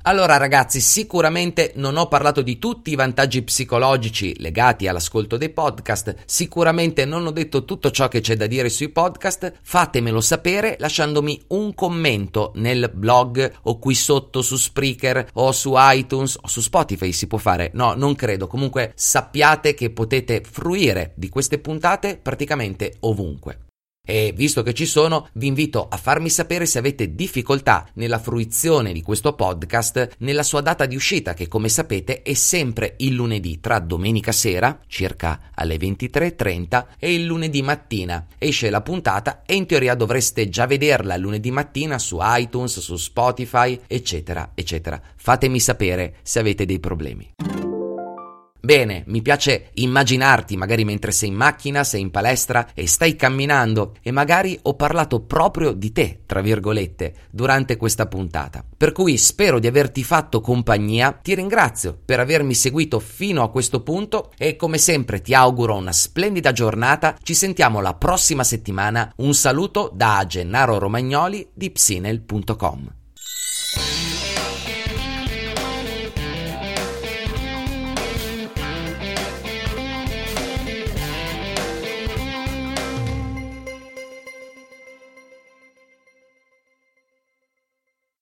Allora 0.04 0.36
ragazzi, 0.36 0.80
sicuramente 0.80 1.74
non 1.76 1.96
ho 1.96 2.08
parlato 2.08 2.42
di 2.42 2.58
tutti 2.58 2.90
i 2.90 2.96
vantaggi 2.96 3.42
psicologici 3.42 4.34
legati 4.40 4.88
all'ascolto 4.88 5.36
dei 5.36 5.50
podcast, 5.50 6.24
sicuramente 6.26 7.04
non 7.04 7.24
ho 7.24 7.30
detto 7.30 7.64
tutto 7.64 7.92
ciò 7.92 8.08
che 8.08 8.20
c'è 8.20 8.34
da 8.34 8.48
dire 8.48 8.68
sui 8.68 8.88
podcast, 8.88 9.60
fatemelo 9.62 10.20
sapere 10.20 10.74
lasciandomi 10.80 11.44
un 11.48 11.72
commento 11.74 12.50
nel 12.56 12.90
blog 12.92 13.58
o 13.62 13.78
qui 13.78 13.94
sotto 13.94 14.42
su 14.42 14.56
Spreaker 14.56 15.28
o 15.34 15.52
su 15.52 15.74
iTunes 15.76 16.36
o 16.40 16.48
su 16.48 16.60
Spotify 16.60 17.12
si 17.12 17.28
può 17.28 17.38
fare, 17.38 17.70
no 17.74 17.94
non 17.94 18.16
credo, 18.16 18.48
comunque 18.48 18.92
sappiate 18.96 19.74
che 19.74 19.90
potete 19.90 20.42
fruire 20.44 21.12
di 21.14 21.28
queste 21.28 21.58
puntate 21.58 22.18
praticamente 22.20 22.94
ovunque. 23.00 23.61
E 24.04 24.32
visto 24.34 24.64
che 24.64 24.74
ci 24.74 24.84
sono, 24.84 25.28
vi 25.34 25.46
invito 25.46 25.86
a 25.88 25.96
farmi 25.96 26.28
sapere 26.28 26.66
se 26.66 26.78
avete 26.78 27.14
difficoltà 27.14 27.86
nella 27.94 28.18
fruizione 28.18 28.92
di 28.92 29.00
questo 29.00 29.34
podcast 29.34 30.16
nella 30.18 30.42
sua 30.42 30.60
data 30.60 30.86
di 30.86 30.96
uscita, 30.96 31.34
che 31.34 31.46
come 31.46 31.68
sapete 31.68 32.22
è 32.22 32.34
sempre 32.34 32.96
il 32.98 33.14
lunedì 33.14 33.60
tra 33.60 33.78
domenica 33.78 34.32
sera, 34.32 34.80
circa 34.88 35.50
alle 35.54 35.76
23.30, 35.76 36.86
e 36.98 37.14
il 37.14 37.24
lunedì 37.24 37.62
mattina. 37.62 38.26
Esce 38.38 38.70
la 38.70 38.80
puntata 38.80 39.42
e 39.46 39.54
in 39.54 39.66
teoria 39.66 39.94
dovreste 39.94 40.48
già 40.48 40.66
vederla 40.66 41.16
lunedì 41.16 41.52
mattina 41.52 41.96
su 42.00 42.18
iTunes, 42.20 42.80
su 42.80 42.96
Spotify, 42.96 43.78
eccetera, 43.86 44.50
eccetera. 44.54 45.00
Fatemi 45.14 45.60
sapere 45.60 46.16
se 46.22 46.40
avete 46.40 46.66
dei 46.66 46.80
problemi. 46.80 47.51
Bene, 48.64 49.02
mi 49.08 49.22
piace 49.22 49.70
immaginarti 49.74 50.56
magari 50.56 50.84
mentre 50.84 51.10
sei 51.10 51.30
in 51.30 51.34
macchina, 51.34 51.82
sei 51.82 52.00
in 52.00 52.12
palestra 52.12 52.68
e 52.74 52.86
stai 52.86 53.16
camminando 53.16 53.96
e 54.00 54.12
magari 54.12 54.56
ho 54.62 54.76
parlato 54.76 55.22
proprio 55.22 55.72
di 55.72 55.90
te, 55.90 56.20
tra 56.26 56.40
virgolette, 56.40 57.12
durante 57.32 57.76
questa 57.76 58.06
puntata. 58.06 58.64
Per 58.76 58.92
cui 58.92 59.18
spero 59.18 59.58
di 59.58 59.66
averti 59.66 60.04
fatto 60.04 60.40
compagnia, 60.40 61.10
ti 61.10 61.34
ringrazio 61.34 61.98
per 62.04 62.20
avermi 62.20 62.54
seguito 62.54 63.00
fino 63.00 63.42
a 63.42 63.50
questo 63.50 63.82
punto 63.82 64.30
e 64.38 64.54
come 64.54 64.78
sempre 64.78 65.20
ti 65.20 65.34
auguro 65.34 65.74
una 65.74 65.90
splendida 65.90 66.52
giornata, 66.52 67.16
ci 67.20 67.34
sentiamo 67.34 67.80
la 67.80 67.94
prossima 67.94 68.44
settimana, 68.44 69.12
un 69.16 69.34
saluto 69.34 69.90
da 69.92 70.24
Gennaro 70.24 70.78
Romagnoli 70.78 71.48
di 71.52 71.68
psinel.com. 71.68 73.00